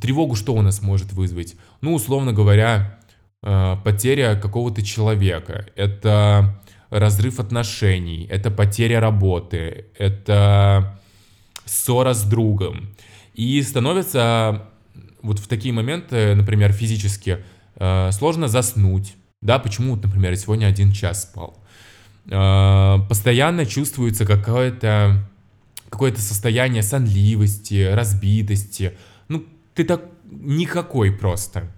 тревогу 0.00 0.36
что 0.36 0.54
у 0.54 0.62
нас 0.62 0.80
может 0.80 1.12
вызвать? 1.12 1.54
Ну, 1.82 1.92
условно 1.92 2.32
говоря, 2.32 2.98
Э, 3.44 3.76
потеря 3.82 4.36
какого-то 4.40 4.82
человека, 4.84 5.66
это 5.74 6.61
разрыв 6.92 7.40
отношений, 7.40 8.28
это 8.30 8.50
потеря 8.50 9.00
работы, 9.00 9.86
это 9.98 10.98
ссора 11.64 12.12
с 12.12 12.22
другом. 12.22 12.90
И 13.34 13.62
становится 13.62 14.68
вот 15.22 15.38
в 15.38 15.48
такие 15.48 15.72
моменты, 15.72 16.34
например, 16.34 16.72
физически, 16.72 17.38
э, 17.76 18.12
сложно 18.12 18.48
заснуть. 18.48 19.14
Да, 19.40 19.58
почему, 19.58 19.96
например, 19.96 20.36
сегодня 20.36 20.66
один 20.66 20.92
час 20.92 21.22
спал. 21.22 21.58
Э, 22.30 22.98
постоянно 23.08 23.64
чувствуется 23.64 24.26
какое-то 24.26 25.28
какое-то 25.88 26.22
состояние 26.22 26.82
сонливости, 26.82 27.84
разбитости. 27.92 28.92
Ну, 29.28 29.44
ты 29.74 29.84
так 29.84 30.02
никакой 30.30 31.12
просто. 31.12 31.70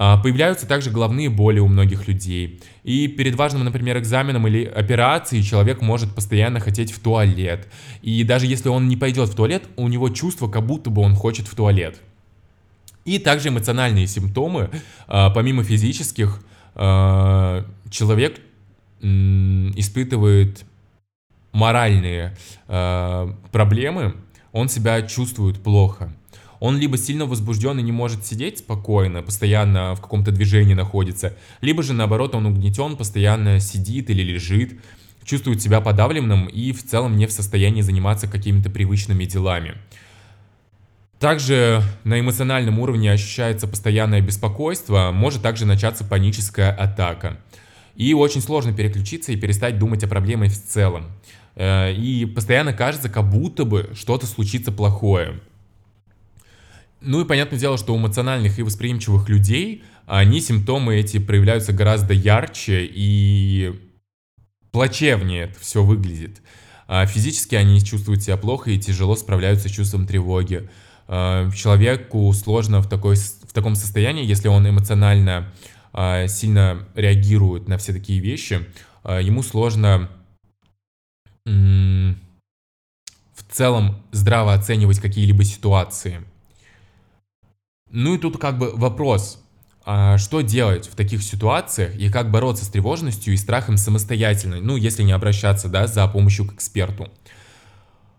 А, 0.00 0.16
появляются 0.16 0.64
также 0.66 0.92
головные 0.92 1.28
боли 1.28 1.58
у 1.58 1.66
многих 1.66 2.06
людей. 2.06 2.62
И 2.88 3.06
перед 3.06 3.34
важным, 3.34 3.64
например, 3.64 3.98
экзаменом 3.98 4.46
или 4.46 4.64
операцией 4.64 5.42
человек 5.42 5.82
может 5.82 6.14
постоянно 6.14 6.58
хотеть 6.58 6.90
в 6.90 7.00
туалет. 7.00 7.68
И 8.00 8.24
даже 8.24 8.46
если 8.46 8.70
он 8.70 8.88
не 8.88 8.96
пойдет 8.96 9.28
в 9.28 9.34
туалет, 9.34 9.64
у 9.76 9.88
него 9.88 10.08
чувство, 10.08 10.48
как 10.48 10.64
будто 10.64 10.88
бы 10.88 11.02
он 11.02 11.14
хочет 11.14 11.48
в 11.48 11.54
туалет. 11.54 12.00
И 13.04 13.18
также 13.18 13.50
эмоциональные 13.50 14.06
симптомы, 14.06 14.70
а, 15.06 15.28
помимо 15.28 15.64
физических, 15.64 16.42
а, 16.74 17.66
человек 17.90 18.40
испытывает 19.02 20.64
моральные 21.52 22.34
проблемы, 22.66 24.14
он 24.50 24.70
себя 24.70 25.02
чувствует 25.02 25.62
плохо 25.62 26.10
он 26.60 26.78
либо 26.78 26.98
сильно 26.98 27.26
возбужден 27.26 27.78
и 27.78 27.82
не 27.82 27.92
может 27.92 28.26
сидеть 28.26 28.58
спокойно, 28.58 29.22
постоянно 29.22 29.94
в 29.94 30.00
каком-то 30.00 30.32
движении 30.32 30.74
находится, 30.74 31.36
либо 31.60 31.82
же 31.82 31.92
наоборот 31.92 32.34
он 32.34 32.46
угнетен, 32.46 32.96
постоянно 32.96 33.60
сидит 33.60 34.10
или 34.10 34.22
лежит, 34.22 34.80
чувствует 35.24 35.62
себя 35.62 35.80
подавленным 35.80 36.46
и 36.46 36.72
в 36.72 36.82
целом 36.84 37.16
не 37.16 37.26
в 37.26 37.32
состоянии 37.32 37.82
заниматься 37.82 38.26
какими-то 38.26 38.70
привычными 38.70 39.24
делами. 39.24 39.74
Также 41.18 41.82
на 42.04 42.20
эмоциональном 42.20 42.78
уровне 42.78 43.10
ощущается 43.10 43.66
постоянное 43.66 44.20
беспокойство, 44.20 45.10
может 45.12 45.42
также 45.42 45.66
начаться 45.66 46.04
паническая 46.04 46.70
атака. 46.70 47.38
И 47.96 48.14
очень 48.14 48.40
сложно 48.40 48.72
переключиться 48.72 49.32
и 49.32 49.36
перестать 49.36 49.78
думать 49.78 50.04
о 50.04 50.08
проблеме 50.08 50.48
в 50.48 50.54
целом. 50.54 51.06
Э, 51.56 51.92
и 51.92 52.24
постоянно 52.24 52.72
кажется, 52.72 53.08
как 53.08 53.28
будто 53.28 53.64
бы 53.64 53.90
что-то 53.96 54.26
случится 54.26 54.70
плохое. 54.70 55.40
Ну 57.00 57.20
и 57.20 57.24
понятное 57.24 57.58
дело, 57.58 57.78
что 57.78 57.94
у 57.94 57.98
эмоциональных 57.98 58.58
и 58.58 58.62
восприимчивых 58.62 59.28
людей 59.28 59.84
они 60.06 60.40
симптомы 60.40 60.96
эти 60.96 61.18
проявляются 61.18 61.72
гораздо 61.72 62.14
ярче 62.14 62.88
и 62.90 63.78
плачевнее 64.72 65.44
это 65.44 65.60
все 65.60 65.84
выглядит. 65.84 66.42
А 66.86 67.06
физически 67.06 67.54
они 67.54 67.84
чувствуют 67.84 68.22
себя 68.22 68.36
плохо 68.36 68.70
и 68.70 68.78
тяжело 68.78 69.14
справляются 69.16 69.68
с 69.68 69.72
чувством 69.72 70.06
тревоги. 70.06 70.68
А 71.06 71.50
человеку 71.52 72.32
сложно 72.32 72.80
в, 72.80 72.88
такой, 72.88 73.16
в 73.16 73.52
таком 73.52 73.76
состоянии, 73.76 74.24
если 74.26 74.48
он 74.48 74.68
эмоционально 74.68 75.52
а, 75.92 76.26
сильно 76.26 76.88
реагирует 76.94 77.68
на 77.68 77.78
все 77.78 77.92
такие 77.92 78.20
вещи, 78.20 78.66
ему 79.04 79.42
сложно 79.42 80.10
в 81.44 82.14
целом 83.50 84.02
здраво 84.12 84.52
оценивать 84.52 85.00
какие-либо 85.00 85.44
ситуации. 85.44 86.22
Ну 87.90 88.14
и 88.14 88.18
тут 88.18 88.38
как 88.38 88.58
бы 88.58 88.72
вопрос, 88.74 89.42
а 89.84 90.18
что 90.18 90.42
делать 90.42 90.86
в 90.86 90.94
таких 90.94 91.22
ситуациях 91.22 91.96
и 91.96 92.10
как 92.10 92.30
бороться 92.30 92.64
с 92.64 92.68
тревожностью 92.68 93.32
и 93.32 93.36
страхом 93.36 93.76
самостоятельно, 93.76 94.58
ну 94.60 94.76
если 94.76 95.02
не 95.02 95.12
обращаться, 95.12 95.68
да, 95.68 95.86
за 95.86 96.06
помощью 96.08 96.46
к 96.46 96.52
эксперту. 96.52 97.08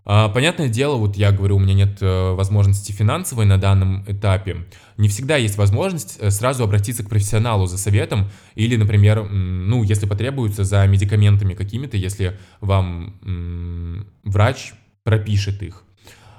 А, 0.04 0.28
понятное 0.28 0.68
дело, 0.68 0.96
вот 0.96 1.16
я 1.16 1.30
говорю, 1.30 1.56
у 1.56 1.58
меня 1.60 1.74
нет 1.74 1.98
э, 2.00 2.32
возможности 2.32 2.90
финансовой 2.90 3.44
на 3.44 3.58
данном 3.58 4.04
этапе. 4.08 4.66
Не 4.96 5.08
всегда 5.08 5.36
есть 5.36 5.56
возможность 5.56 6.16
э, 6.18 6.30
сразу 6.30 6.64
обратиться 6.64 7.04
к 7.04 7.08
профессионалу 7.08 7.66
за 7.66 7.78
советом 7.78 8.30
или, 8.56 8.74
например, 8.74 9.22
ну, 9.30 9.84
если 9.84 10.06
потребуется, 10.06 10.64
за 10.64 10.84
медикаментами 10.86 11.54
какими-то, 11.54 11.96
если 11.96 12.36
вам 12.60 13.14
врач 14.24 14.72
пропишет 15.04 15.62
их. 15.62 15.84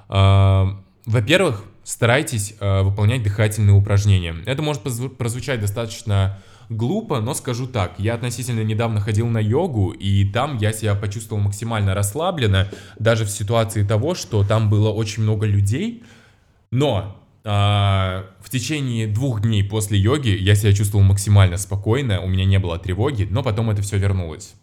А, 0.09 0.77
во-первых, 1.05 1.63
старайтесь 1.83 2.55
э, 2.59 2.81
выполнять 2.81 3.23
дыхательные 3.23 3.75
упражнения. 3.75 4.35
Это 4.45 4.61
может 4.61 4.81
прозвучать 4.81 5.59
достаточно 5.59 6.39
глупо, 6.69 7.19
но 7.19 7.33
скажу 7.33 7.67
так, 7.67 7.95
я 7.97 8.13
относительно 8.13 8.63
недавно 8.63 9.01
ходил 9.01 9.27
на 9.27 9.39
йогу, 9.39 9.91
и 9.91 10.25
там 10.25 10.57
я 10.57 10.71
себя 10.71 10.95
почувствовал 10.95 11.41
максимально 11.41 11.93
расслабленно, 11.93 12.69
даже 12.97 13.25
в 13.25 13.29
ситуации 13.29 13.83
того, 13.83 14.15
что 14.15 14.43
там 14.43 14.69
было 14.69 14.89
очень 14.89 15.23
много 15.23 15.45
людей, 15.45 16.03
но 16.71 17.17
э, 17.43 17.49
в 17.49 18.49
течение 18.49 19.07
двух 19.07 19.41
дней 19.41 19.63
после 19.63 19.99
йоги 19.99 20.29
я 20.29 20.55
себя 20.55 20.73
чувствовал 20.73 21.03
максимально 21.03 21.57
спокойно, 21.57 22.21
у 22.21 22.27
меня 22.27 22.45
не 22.45 22.57
было 22.57 22.79
тревоги, 22.79 23.27
но 23.29 23.43
потом 23.43 23.69
это 23.69 23.81
все 23.81 23.97
вернулось. 23.97 24.53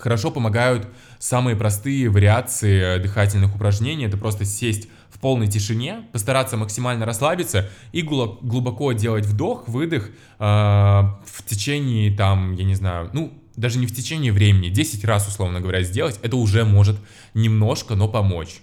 Хорошо 0.00 0.30
помогают 0.30 0.88
самые 1.18 1.56
простые 1.56 2.08
вариации 2.08 2.98
дыхательных 2.98 3.54
упражнений. 3.54 4.06
Это 4.06 4.16
просто 4.16 4.46
сесть 4.46 4.88
в 5.10 5.18
полной 5.18 5.48
тишине, 5.48 6.04
постараться 6.12 6.56
максимально 6.56 7.04
расслабиться 7.04 7.68
и 7.92 8.02
глубоко 8.02 8.92
делать 8.92 9.26
вдох, 9.26 9.68
выдох 9.68 10.08
э, 10.08 10.42
в 10.44 11.44
течение, 11.46 12.14
там, 12.14 12.54
я 12.54 12.64
не 12.64 12.74
знаю, 12.74 13.10
ну, 13.12 13.32
даже 13.56 13.78
не 13.78 13.86
в 13.86 13.94
течение 13.94 14.32
времени, 14.32 14.68
10 14.68 15.04
раз, 15.04 15.28
условно 15.28 15.60
говоря, 15.60 15.82
сделать, 15.82 16.18
это 16.22 16.36
уже 16.36 16.64
может 16.64 16.96
немножко, 17.34 17.94
но 17.94 18.08
помочь. 18.08 18.60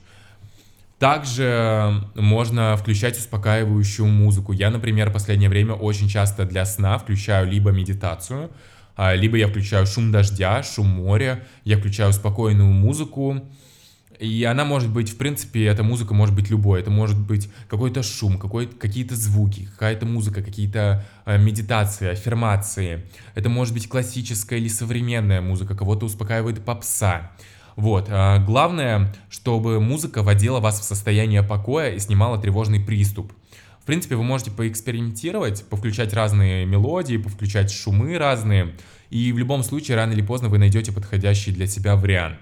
Также 1.00 2.04
можно 2.16 2.76
включать 2.76 3.20
успокаивающую 3.20 4.08
музыку. 4.08 4.52
Я, 4.52 4.72
например, 4.72 5.12
в 5.12 5.14
последнее 5.14 5.50
время 5.50 5.74
очень 5.74 6.10
часто 6.10 6.46
для 6.46 6.66
сна 6.66 6.98
включаю 6.98 7.48
либо 7.48 7.70
медитацию, 7.70 8.50
а, 8.96 9.14
либо 9.14 9.38
я 9.38 9.48
включаю 9.48 9.86
шум 9.86 10.12
дождя, 10.12 10.64
шум 10.64 10.88
моря, 10.88 11.44
я 11.64 11.78
включаю 11.78 12.14
спокойную 12.14 12.72
музыку, 12.72 13.44
и 14.20 14.44
она 14.44 14.66
может 14.66 14.92
быть, 14.92 15.10
в 15.10 15.18
принципе, 15.18 15.66
эта 15.66 15.84
музыка 15.84 16.14
может 16.14 16.36
быть 16.36 16.50
любой. 16.50 16.80
Это 16.80 16.90
может 16.90 17.20
быть 17.20 17.50
какой-то 17.68 18.04
шум, 18.04 18.38
какой, 18.40 18.68
какие-то 18.68 19.16
звуки, 19.16 19.68
какая-то 19.74 20.06
музыка, 20.06 20.42
какие-то 20.42 21.06
э, 21.26 21.38
медитации, 21.38 22.10
аффирмации. 22.10 23.06
Это 23.36 23.50
может 23.50 23.74
быть 23.74 23.88
классическая 23.88 24.58
или 24.58 24.68
современная 24.68 25.42
музыка, 25.42 25.76
кого-то 25.76 26.06
успокаивает 26.06 26.64
попса. 26.66 27.32
Вот. 27.76 28.08
А 28.10 28.40
главное, 28.40 29.14
чтобы 29.30 29.80
музыка 29.80 30.24
вводила 30.24 30.60
вас 30.60 30.80
в 30.80 30.84
состояние 30.84 31.44
покоя 31.44 31.92
и 31.92 32.00
снимала 32.00 32.40
тревожный 32.40 32.80
приступ. 32.80 33.32
В 33.82 33.86
принципе, 33.86 34.16
вы 34.16 34.24
можете 34.24 34.52
поэкспериментировать, 34.52 35.64
повключать 35.70 36.14
разные 36.14 36.66
мелодии, 36.66 37.18
повключать 37.18 37.72
шумы 37.72 38.18
разные, 38.18 38.74
и 39.10 39.32
в 39.32 39.38
любом 39.38 39.64
случае, 39.64 39.96
рано 39.96 40.12
или 40.12 40.22
поздно 40.22 40.50
вы 40.50 40.58
найдете 40.58 40.92
подходящий 40.92 41.52
для 41.52 41.68
себя 41.68 41.96
вариант. 41.96 42.40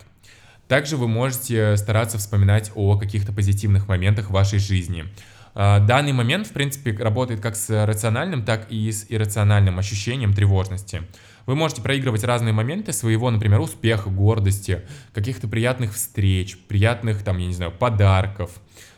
Также 0.67 0.97
вы 0.97 1.07
можете 1.07 1.77
стараться 1.77 2.17
вспоминать 2.17 2.71
о 2.75 2.97
каких-то 2.97 3.31
позитивных 3.31 3.87
моментах 3.87 4.27
в 4.29 4.33
вашей 4.33 4.59
жизни. 4.59 5.05
А, 5.53 5.79
данный 5.79 6.11
момент, 6.11 6.47
в 6.47 6.51
принципе, 6.51 6.91
работает 6.91 7.39
как 7.39 7.55
с 7.55 7.85
рациональным, 7.85 8.43
так 8.43 8.67
и 8.69 8.91
с 8.91 9.05
иррациональным 9.09 9.79
ощущением 9.79 10.33
тревожности. 10.33 11.03
Вы 11.45 11.55
можете 11.55 11.81
проигрывать 11.81 12.23
разные 12.23 12.53
моменты 12.53 12.91
своего, 12.91 13.29
например, 13.29 13.61
успеха, 13.61 14.09
гордости, 14.09 14.81
каких-то 15.13 15.47
приятных 15.47 15.93
встреч, 15.93 16.57
приятных, 16.67 17.23
там, 17.23 17.37
я 17.37 17.45
не 17.45 17.53
знаю, 17.53 17.71
подарков, 17.71 18.51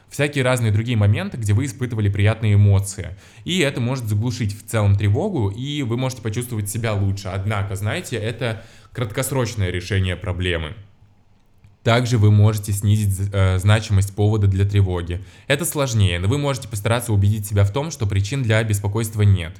всякие 0.10 0.46
разные 0.46 0.72
другие 0.72 0.98
моменты, 0.98 1.38
где 1.38 1.54
вы 1.54 1.66
испытывали 1.66 2.10
приятные 2.10 2.54
эмоции. 2.54 3.18
И 3.44 3.60
это 3.60 3.82
может 3.82 4.06
заглушить 4.06 4.58
в 4.58 4.66
целом 4.66 4.96
тревогу, 4.96 5.50
и 5.50 5.84
вы 5.84 5.98
можете 5.98 6.22
почувствовать 6.22 6.70
себя 6.70 6.94
лучше. 6.94 7.28
Однако, 7.28 7.76
знаете, 7.76 8.16
это 8.16 8.64
краткосрочное 8.94 9.70
решение 9.70 10.16
проблемы. 10.16 10.74
Также 11.84 12.18
вы 12.18 12.32
можете 12.32 12.74
снизить 12.74 13.30
э, 13.32 13.60
значимость 13.60 14.14
повода 14.14 14.48
для 14.48 14.66
тревоги. 14.66 15.24
Это 15.48 15.64
сложнее, 15.64 16.20
но 16.20 16.28
вы 16.28 16.38
можете 16.38 16.68
постараться 16.68 17.14
убедить 17.14 17.48
себя 17.48 17.64
в 17.64 17.72
том, 17.72 17.92
что 17.92 18.06
причин 18.06 18.44
для 18.44 18.62
беспокойства 18.64 19.22
нет. 19.22 19.56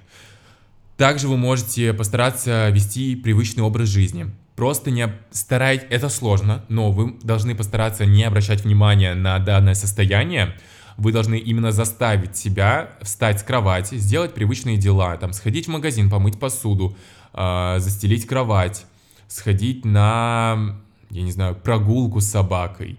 Также 0.98 1.28
вы 1.28 1.38
можете 1.38 1.94
постараться 1.94 2.70
вести 2.70 3.16
привычный 3.16 3.64
образ 3.64 3.88
жизни. 3.88 4.32
Просто 4.56 4.90
не 4.90 5.14
старайтесь, 5.30 5.86
это 5.92 6.10
сложно, 6.10 6.66
но 6.68 6.92
вы 6.92 7.14
должны 7.22 7.54
постараться 7.54 8.08
не 8.08 8.24
обращать 8.24 8.64
внимания 8.64 9.14
на 9.14 9.38
данное 9.38 9.76
состояние. 9.76 10.56
Вы 10.98 11.12
должны 11.12 11.38
именно 11.38 11.72
заставить 11.72 12.36
себя 12.36 12.90
встать 13.04 13.40
с 13.40 13.44
кровати, 13.44 13.96
сделать 13.96 14.34
привычные 14.34 14.78
дела, 14.78 15.16
там 15.18 15.32
сходить 15.32 15.68
в 15.68 15.70
магазин, 15.70 16.10
помыть 16.10 16.40
посуду, 16.40 16.98
э, 17.34 17.76
застелить 17.78 18.26
кровать, 18.26 18.88
сходить 19.28 19.86
на 19.86 20.80
я 21.10 21.22
не 21.22 21.32
знаю, 21.32 21.56
прогулку 21.56 22.22
с 22.22 22.28
собакой. 22.28 22.98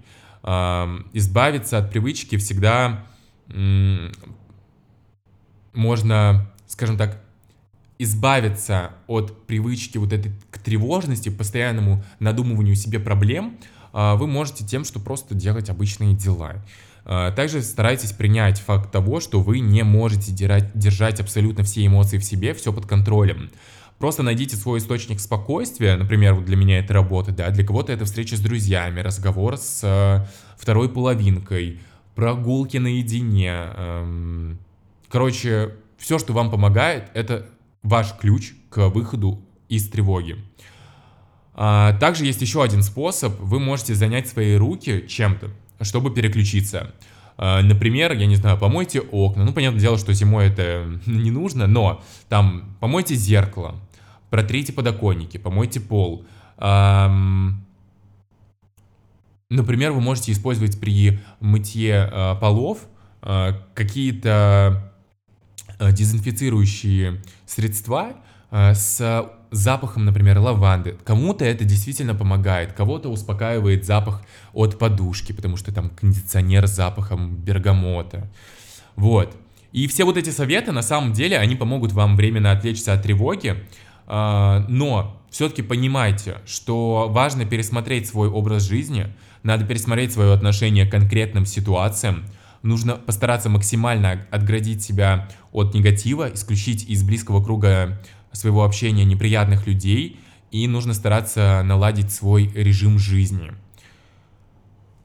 Избавиться 1.12 1.78
от 1.78 1.90
привычки 1.90 2.36
всегда 2.36 3.04
можно, 5.74 6.50
скажем 6.66 6.96
так, 6.96 7.20
избавиться 7.98 8.92
от 9.06 9.46
привычки 9.46 9.98
вот 9.98 10.12
этой 10.12 10.32
к 10.50 10.58
тревожности, 10.58 11.28
постоянному 11.28 12.04
надумыванию 12.20 12.76
себе 12.76 13.00
проблем, 13.00 13.58
а, 13.92 14.16
вы 14.16 14.26
можете 14.26 14.64
тем, 14.64 14.84
что 14.84 15.00
просто 15.00 15.34
делать 15.34 15.70
обычные 15.70 16.14
дела. 16.14 16.64
А, 17.04 17.32
также 17.32 17.62
старайтесь 17.62 18.12
принять 18.12 18.60
факт 18.60 18.92
того, 18.92 19.20
что 19.20 19.40
вы 19.40 19.60
не 19.60 19.82
можете 19.82 20.32
держать 20.32 21.20
абсолютно 21.20 21.64
все 21.64 21.84
эмоции 21.86 22.18
в 22.18 22.24
себе, 22.24 22.54
все 22.54 22.72
под 22.72 22.86
контролем. 22.86 23.50
Просто 23.98 24.22
найдите 24.22 24.54
свой 24.56 24.78
источник 24.78 25.18
спокойствия, 25.18 25.96
например, 25.96 26.34
вот 26.34 26.44
для 26.44 26.56
меня 26.56 26.78
это 26.78 26.94
работа, 26.94 27.32
да, 27.32 27.50
для 27.50 27.66
кого-то 27.66 27.92
это 27.92 28.04
встреча 28.04 28.36
с 28.36 28.40
друзьями, 28.40 29.00
разговор 29.00 29.56
с 29.56 29.80
э, 29.82 30.24
второй 30.56 30.88
половинкой, 30.88 31.80
прогулки 32.14 32.76
наедине. 32.76 33.52
Эм, 33.76 34.58
короче, 35.08 35.74
все, 35.98 36.18
что 36.20 36.32
вам 36.32 36.50
помогает, 36.50 37.10
это 37.14 37.46
ваш 37.82 38.14
ключ 38.16 38.52
к 38.70 38.88
выходу 38.88 39.42
из 39.68 39.88
тревоги. 39.88 40.36
А, 41.54 41.92
также 41.94 42.24
есть 42.24 42.40
еще 42.40 42.62
один 42.62 42.84
способ. 42.84 43.38
Вы 43.40 43.58
можете 43.58 43.94
занять 43.94 44.28
свои 44.28 44.54
руки 44.54 45.06
чем-то, 45.08 45.50
чтобы 45.80 46.12
переключиться. 46.12 46.92
А, 47.36 47.62
например, 47.62 48.12
я 48.12 48.26
не 48.26 48.36
знаю, 48.36 48.58
помойте 48.58 49.00
окна. 49.00 49.44
Ну, 49.44 49.52
понятное 49.52 49.80
дело, 49.80 49.98
что 49.98 50.12
зимой 50.12 50.46
это 50.46 50.86
не 51.06 51.32
нужно, 51.32 51.66
но 51.66 52.02
там 52.28 52.76
помойте 52.80 53.16
зеркало, 53.16 53.74
протрите 54.30 54.72
подоконники, 54.72 55.36
помойте 55.36 55.80
пол. 55.80 56.24
Например, 59.50 59.92
вы 59.92 60.00
можете 60.00 60.32
использовать 60.32 60.78
при 60.78 61.20
мытье 61.40 62.10
а, 62.12 62.34
полов 62.34 62.80
а, 63.22 63.58
какие-то 63.74 64.92
а, 65.78 65.92
дезинфицирующие 65.92 67.22
средства 67.46 68.12
с 68.50 69.30
запахом, 69.50 70.06
например, 70.06 70.38
лаванды. 70.38 70.96
Кому-то 71.04 71.44
это 71.44 71.64
действительно 71.64 72.14
помогает, 72.14 72.72
кого-то 72.72 73.10
успокаивает 73.10 73.84
запах 73.84 74.22
от 74.54 74.78
подушки, 74.78 75.32
потому 75.32 75.58
что 75.58 75.72
там 75.72 75.90
кондиционер 75.90 76.66
с 76.66 76.70
запахом 76.70 77.36
бергамота. 77.36 78.30
Вот. 78.96 79.36
И 79.72 79.86
все 79.86 80.04
вот 80.04 80.16
эти 80.16 80.30
советы, 80.30 80.72
на 80.72 80.80
самом 80.80 81.12
деле, 81.12 81.38
они 81.38 81.56
помогут 81.56 81.92
вам 81.92 82.16
временно 82.16 82.52
отвлечься 82.52 82.94
от 82.94 83.02
тревоги, 83.02 83.64
но 84.08 85.18
все-таки 85.30 85.62
понимайте, 85.62 86.38
что 86.46 87.08
важно 87.10 87.44
пересмотреть 87.44 88.08
свой 88.08 88.28
образ 88.28 88.62
жизни, 88.62 89.12
надо 89.42 89.66
пересмотреть 89.66 90.12
свое 90.12 90.32
отношение 90.32 90.86
к 90.86 90.90
конкретным 90.90 91.44
ситуациям, 91.46 92.24
нужно 92.62 92.94
постараться 92.94 93.48
максимально 93.48 94.26
отградить 94.30 94.82
себя 94.82 95.28
от 95.52 95.74
негатива, 95.74 96.32
исключить 96.32 96.88
из 96.88 97.02
близкого 97.02 97.44
круга 97.44 98.00
своего 98.32 98.64
общения 98.64 99.04
неприятных 99.04 99.66
людей, 99.66 100.18
и 100.50 100.66
нужно 100.66 100.94
стараться 100.94 101.62
наладить 101.64 102.10
свой 102.10 102.50
режим 102.54 102.98
жизни. 102.98 103.52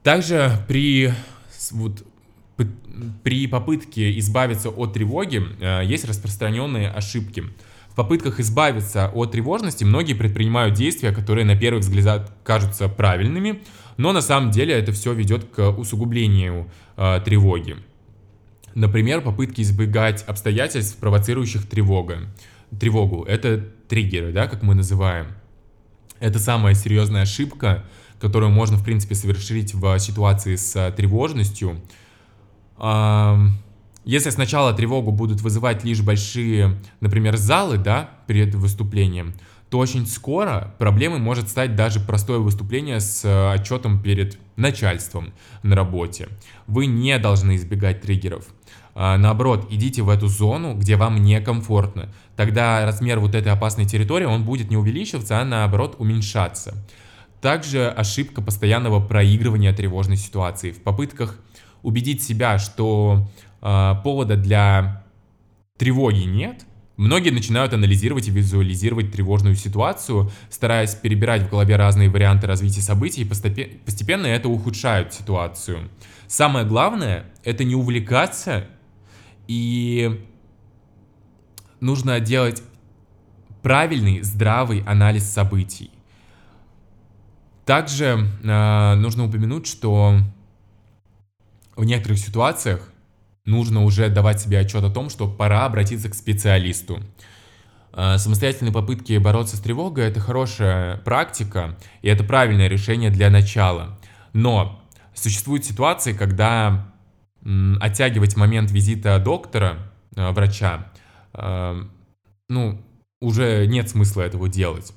Также 0.04 0.64
при, 0.68 1.14
вот, 1.72 2.06
при 3.24 3.48
попытке 3.48 4.18
избавиться 4.20 4.70
от 4.70 4.94
тревоги 4.94 5.42
э, 5.60 5.82
есть 5.86 6.06
распространенные 6.06 6.90
ошибки– 6.90 7.44
в 7.94 7.96
попытках 7.96 8.40
избавиться 8.40 9.12
от 9.14 9.34
тревожности 9.34 9.84
многие 9.84 10.16
предпринимают 10.16 10.74
действия, 10.74 11.12
которые 11.12 11.46
на 11.46 11.56
первый 11.56 11.78
взгляд 11.78 12.32
кажутся 12.44 12.90
правильными, 12.90 13.62
но 13.98 14.12
на 14.14 14.22
самом 14.22 14.50
деле 14.50 14.74
это 14.74 14.92
все 14.94 15.14
ведет 15.14 15.46
к 15.46 15.70
усугублению 15.70 16.72
э, 16.98 17.22
тревоги. 17.24 17.76
Например, 18.74 19.22
попытки 19.22 19.62
избегать 19.62 20.24
обстоятельств, 20.24 20.98
провоцирующих 20.98 21.70
тревога. 21.70 22.34
тревогу. 22.80 23.26
Это 23.26 23.64
триггеры, 23.88 24.32
да, 24.32 24.48
как 24.48 24.64
мы 24.64 24.74
называем. 24.74 25.28
Это 26.20 26.40
самая 26.40 26.74
серьезная 26.74 27.22
ошибка, 27.22 27.86
которую 28.20 28.52
можно, 28.52 28.76
в 28.76 28.84
принципе, 28.84 29.14
совершить 29.14 29.76
в 29.76 30.00
ситуации 30.00 30.56
с 30.56 30.92
тревожностью. 30.98 31.80
Если 34.06 34.30
сначала 34.32 34.74
тревогу 34.74 35.12
будут 35.12 35.42
вызывать 35.42 35.84
лишь 35.84 36.02
большие, 36.02 36.78
например, 37.00 37.38
залы, 37.38 37.78
да, 37.78 38.10
перед 38.28 38.54
выступлением, 38.54 39.34
то 39.70 39.80
очень 39.80 40.06
скоро 40.06 40.76
проблемой 40.78 41.20
может 41.20 41.50
стать 41.50 41.76
даже 41.76 42.00
простое 42.00 42.40
выступление 42.40 43.00
с 43.00 43.26
э, 43.26 43.54
отчетом 43.54 44.04
перед 44.04 44.38
начальством 44.56 45.34
на 45.64 45.76
работе. 45.76 46.28
Вы 46.68 46.86
не 46.86 47.18
должны 47.18 47.56
избегать 47.56 48.02
триггеров. 48.02 48.46
А, 48.94 49.18
наоборот, 49.18 49.68
идите 49.72 50.04
в 50.04 50.10
эту 50.10 50.28
зону, 50.28 50.76
где 50.76 50.96
вам 50.96 51.24
некомфортно. 51.24 52.10
Тогда 52.36 52.86
размер 52.86 53.20
вот 53.20 53.34
этой 53.34 53.52
опасной 53.52 53.86
территории, 53.86 54.26
он 54.26 54.44
будет 54.44 54.70
не 54.70 54.78
увеличиваться, 54.78 55.40
а 55.40 55.46
наоборот 55.46 55.96
уменьшаться. 55.98 56.76
Также 57.42 57.88
ошибка 57.90 58.42
постоянного 58.42 59.00
проигрывания 59.00 59.74
тревожной 59.74 60.18
ситуации. 60.18 60.72
В 60.72 60.84
попытках 60.84 61.40
убедить 61.82 62.22
себя, 62.24 62.60
что 62.60 63.28
повода 63.64 64.36
для 64.36 65.06
тревоги 65.78 66.24
нет, 66.24 66.66
Многие 66.96 67.32
начинают 67.32 67.74
анализировать 67.74 68.28
и 68.28 68.32
визуализировать 68.32 69.12
тревожную 69.12 69.56
ситуацию, 69.56 70.32
стараясь 70.52 70.94
перебирать 70.94 71.42
в 71.42 71.50
голове 71.50 71.76
разные 71.76 72.08
варианты 72.08 72.46
развития 72.46 72.82
событий, 72.82 73.24
и 73.24 73.26
постепенно 73.26 74.28
это 74.28 74.48
ухудшает 74.48 75.12
ситуацию. 75.12 75.90
Самое 76.28 76.68
главное— 76.68 77.26
это 77.44 77.64
не 77.64 77.74
увлекаться, 77.74 78.68
и 79.48 80.24
нужно 81.80 82.20
делать 82.20 82.62
правильный, 83.64 84.22
здравый 84.22 84.84
анализ 84.84 85.24
событий. 85.24 85.90
Также 87.66 88.30
э, 88.44 88.96
нужно 88.96 89.26
упомянуть, 89.26 89.66
что 89.66 90.20
в 91.76 91.84
некоторых 91.86 92.20
ситуациях 92.20 92.93
нужно 93.46 93.84
уже 93.84 94.10
давать 94.10 94.42
себе 94.42 94.60
отчет 94.60 94.84
о 94.84 94.90
том, 94.90 95.10
что 95.10 95.28
пора 95.28 95.66
обратиться 95.66 96.10
к 96.10 96.16
специалисту. 96.16 97.02
Э, 97.94 98.18
самостоятельные 98.18 98.74
попытки 98.74 99.18
бороться 99.18 99.58
с 99.58 99.60
тревогой– 99.60 100.06
это 100.08 100.20
хорошая 100.20 100.98
практика, 100.98 101.78
и 102.02 102.08
это 102.08 102.24
правильное 102.24 102.68
решение 102.68 103.10
для 103.10 103.30
начала. 103.30 104.00
Но 104.34 104.82
существуют 105.14 105.66
ситуации, 105.66 106.14
когда 106.14 106.90
оттягивать 107.82 108.38
момент 108.38 108.72
визита 108.72 109.20
доктора, 109.20 109.92
э, 110.16 110.32
врача, 110.32 110.92
э, 111.34 111.84
ну, 112.50 112.82
уже 113.20 113.68
нет 113.68 113.90
смысла 113.90 114.22
этого 114.22 114.48
делать. 114.48 114.94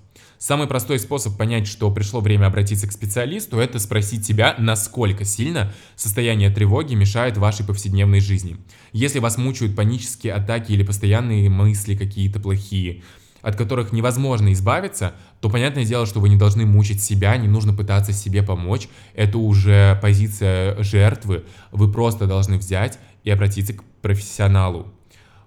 Самый 0.46 0.68
простой 0.68 1.00
способ 1.00 1.36
понять, 1.36 1.66
что 1.66 1.90
пришло 1.90 2.20
время 2.20 2.46
обратиться 2.46 2.86
к 2.86 2.92
специалисту, 2.92 3.58
это 3.58 3.80
спросить 3.80 4.24
себя, 4.24 4.54
насколько 4.58 5.24
сильно 5.24 5.72
состояние 5.96 6.50
тревоги 6.50 6.94
мешает 6.94 7.36
вашей 7.36 7.66
повседневной 7.66 8.20
жизни. 8.20 8.56
Если 8.92 9.18
вас 9.18 9.38
мучают 9.38 9.74
панические 9.74 10.34
атаки 10.34 10.70
или 10.70 10.84
постоянные 10.84 11.50
мысли 11.50 11.96
какие-то 11.96 12.38
плохие, 12.38 13.02
от 13.42 13.56
которых 13.56 13.92
невозможно 13.92 14.52
избавиться, 14.52 15.14
то 15.40 15.50
понятное 15.50 15.84
дело, 15.84 16.06
что 16.06 16.20
вы 16.20 16.28
не 16.28 16.36
должны 16.36 16.64
мучить 16.64 17.02
себя, 17.02 17.36
не 17.36 17.48
нужно 17.48 17.72
пытаться 17.72 18.12
себе 18.12 18.44
помочь. 18.44 18.88
Это 19.16 19.38
уже 19.38 19.98
позиция 20.00 20.80
жертвы. 20.80 21.42
Вы 21.72 21.90
просто 21.90 22.28
должны 22.28 22.56
взять 22.58 23.00
и 23.24 23.30
обратиться 23.32 23.74
к 23.74 23.82
профессионалу. 24.00 24.92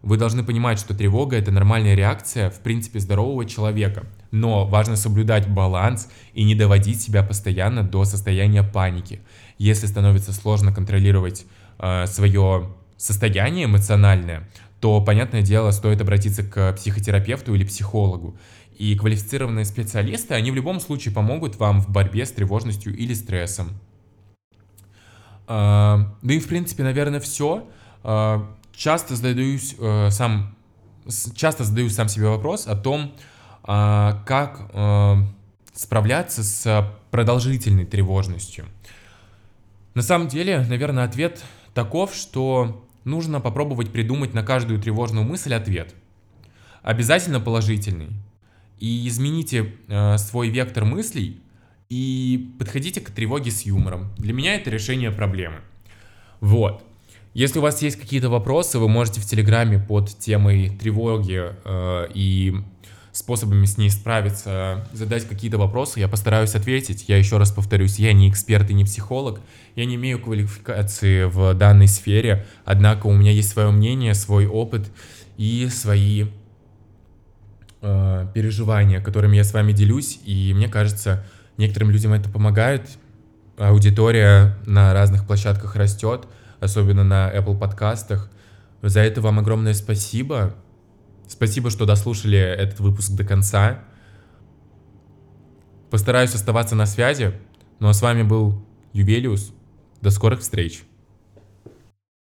Вы 0.02 0.18
должны 0.18 0.44
понимать, 0.44 0.78
что 0.78 0.94
тревога 0.94 1.38
это 1.38 1.52
нормальная 1.52 1.96
реакция, 1.96 2.50
в 2.50 2.60
принципе, 2.60 3.00
здорового 3.00 3.46
человека. 3.46 4.06
Но 4.32 4.66
важно 4.66 4.96
соблюдать 4.96 5.50
баланс 5.50 6.10
и 6.34 6.44
не 6.44 6.56
доводить 6.56 7.02
себя 7.02 7.24
постоянно 7.24 7.84
до 7.84 8.06
состояния 8.06 8.64
паники. 8.64 9.22
Если 9.58 9.88
становится 9.88 10.34
сложно 10.34 10.72
контролировать 10.72 11.46
э, 11.80 12.06
свое 12.06 12.70
состояние 12.98 13.66
эмоциональное, 13.66 14.48
то, 14.80 15.02
понятное 15.02 15.42
дело, 15.42 15.72
стоит 15.72 16.02
обратиться 16.02 16.44
к 16.44 16.74
психотерапевту 16.74 17.56
или 17.56 17.64
психологу. 17.64 18.38
И 18.78 18.96
квалифицированные 18.96 19.66
специалисты, 19.66 20.36
они 20.36 20.52
в 20.52 20.56
любом 20.56 20.80
случае 20.80 21.14
помогут 21.14 21.58
вам 21.58 21.82
в 21.82 21.90
борьбе 21.90 22.26
с 22.26 22.32
тревожностью 22.32 22.96
или 22.96 23.14
стрессом. 23.14 23.70
Э, 25.48 26.06
да 26.22 26.34
и, 26.34 26.40
в 26.40 26.48
принципе, 26.48 26.84
наверное, 26.84 27.20
все. 27.20 27.68
Э, 28.04 28.42
часто 28.74 29.16
задаюсь 29.16 29.76
э, 29.78 30.10
сам, 30.12 30.56
часто 31.36 31.66
задаю 31.66 31.90
сам 31.90 32.08
себе 32.08 32.28
вопрос 32.28 32.68
о 32.68 32.76
том, 32.76 33.02
э, 33.02 33.10
как 33.70 34.72
э, 34.74 35.16
справляться 35.74 36.44
с 36.44 36.92
продолжительной 37.12 37.86
тревожностью. 37.86 38.66
На 39.94 40.02
самом 40.02 40.28
деле, 40.28 40.66
наверное, 40.68 41.04
ответ 41.04 41.44
таков, 41.76 42.16
что 42.16 42.84
нужно 43.04 43.40
попробовать 43.40 43.92
придумать 43.92 44.34
на 44.34 44.42
каждую 44.42 44.82
тревожную 44.82 45.24
мысль 45.24 45.54
ответ. 45.54 45.94
Обязательно 46.82 47.40
положительный. 47.40 48.10
И 48.80 49.08
измените 49.08 49.74
э, 49.88 50.18
свой 50.18 50.50
вектор 50.50 50.86
мыслей 50.86 51.40
и 51.90 52.54
подходите 52.58 53.02
к 53.02 53.12
тревоге 53.12 53.52
с 53.52 53.64
юмором. 53.64 54.10
Для 54.18 54.34
меня 54.34 54.56
это 54.56 54.70
решение 54.70 55.12
проблемы. 55.12 55.58
Вот. 56.40 56.84
Если 57.34 57.60
у 57.60 57.62
вас 57.62 57.82
есть 57.82 57.98
какие-то 57.98 58.30
вопросы, 58.30 58.80
вы 58.80 58.88
можете 58.88 59.22
в 59.22 59.26
Телеграме 59.26 59.78
под 59.80 60.10
темой 60.18 60.70
тревоги 60.70 61.54
э, 61.64 62.08
и 62.14 62.56
способами 63.12 63.66
с 63.66 63.78
ней 63.78 63.90
справиться, 63.90 64.88
задать 64.94 65.28
какие-то 65.28 65.58
вопросы, 65.58 66.00
я 66.00 66.08
постараюсь 66.08 66.56
ответить. 66.56 67.06
Я 67.08 67.18
еще 67.18 67.38
раз 67.38 67.52
повторюсь, 67.52 68.00
я 68.00 68.14
не 68.14 68.30
эксперт 68.30 68.70
и 68.70 68.74
не 68.74 68.86
психолог, 68.86 69.42
я 69.76 69.86
не 69.86 69.96
имею 69.96 70.20
квалификации 70.20 71.24
в 71.24 71.54
данной 71.54 71.88
сфере, 71.88 72.46
однако 72.66 73.08
у 73.08 73.14
меня 73.14 73.32
есть 73.32 73.50
свое 73.50 73.72
мнение, 73.72 74.14
свой 74.14 74.46
опыт 74.46 74.92
и 75.38 75.68
свои 75.70 76.28
э, 77.82 78.28
переживания, 78.34 79.02
которыми 79.02 79.38
я 79.38 79.44
с 79.44 79.54
вами 79.54 79.72
делюсь, 79.72 80.20
и 80.26 80.54
мне 80.54 80.68
кажется, 80.68 81.26
некоторым 81.58 81.92
людям 81.92 82.14
это 82.14 82.30
помогает. 82.30 82.90
Аудитория 83.58 84.58
на 84.66 84.94
разных 84.94 85.28
площадках 85.28 85.76
растет, 85.76 86.26
особенно 86.60 87.04
на 87.04 87.30
Apple 87.34 87.58
подкастах. 87.58 88.30
За 88.82 89.02
это 89.02 89.20
вам 89.20 89.40
огромное 89.40 89.74
спасибо. 89.74 90.56
Спасибо, 91.30 91.70
что 91.70 91.86
дослушали 91.86 92.40
этот 92.40 92.80
выпуск 92.80 93.12
до 93.12 93.24
конца. 93.24 93.84
Постараюсь 95.92 96.34
оставаться 96.34 96.76
на 96.76 96.88
связи. 96.88 97.40
Ну 97.80 97.88
а 97.88 97.94
с 97.94 98.02
вами 98.02 98.24
был 98.24 98.66
Ювелиус. 98.94 99.54
До 100.02 100.10
скорых 100.10 100.40
встреч. 100.40 100.84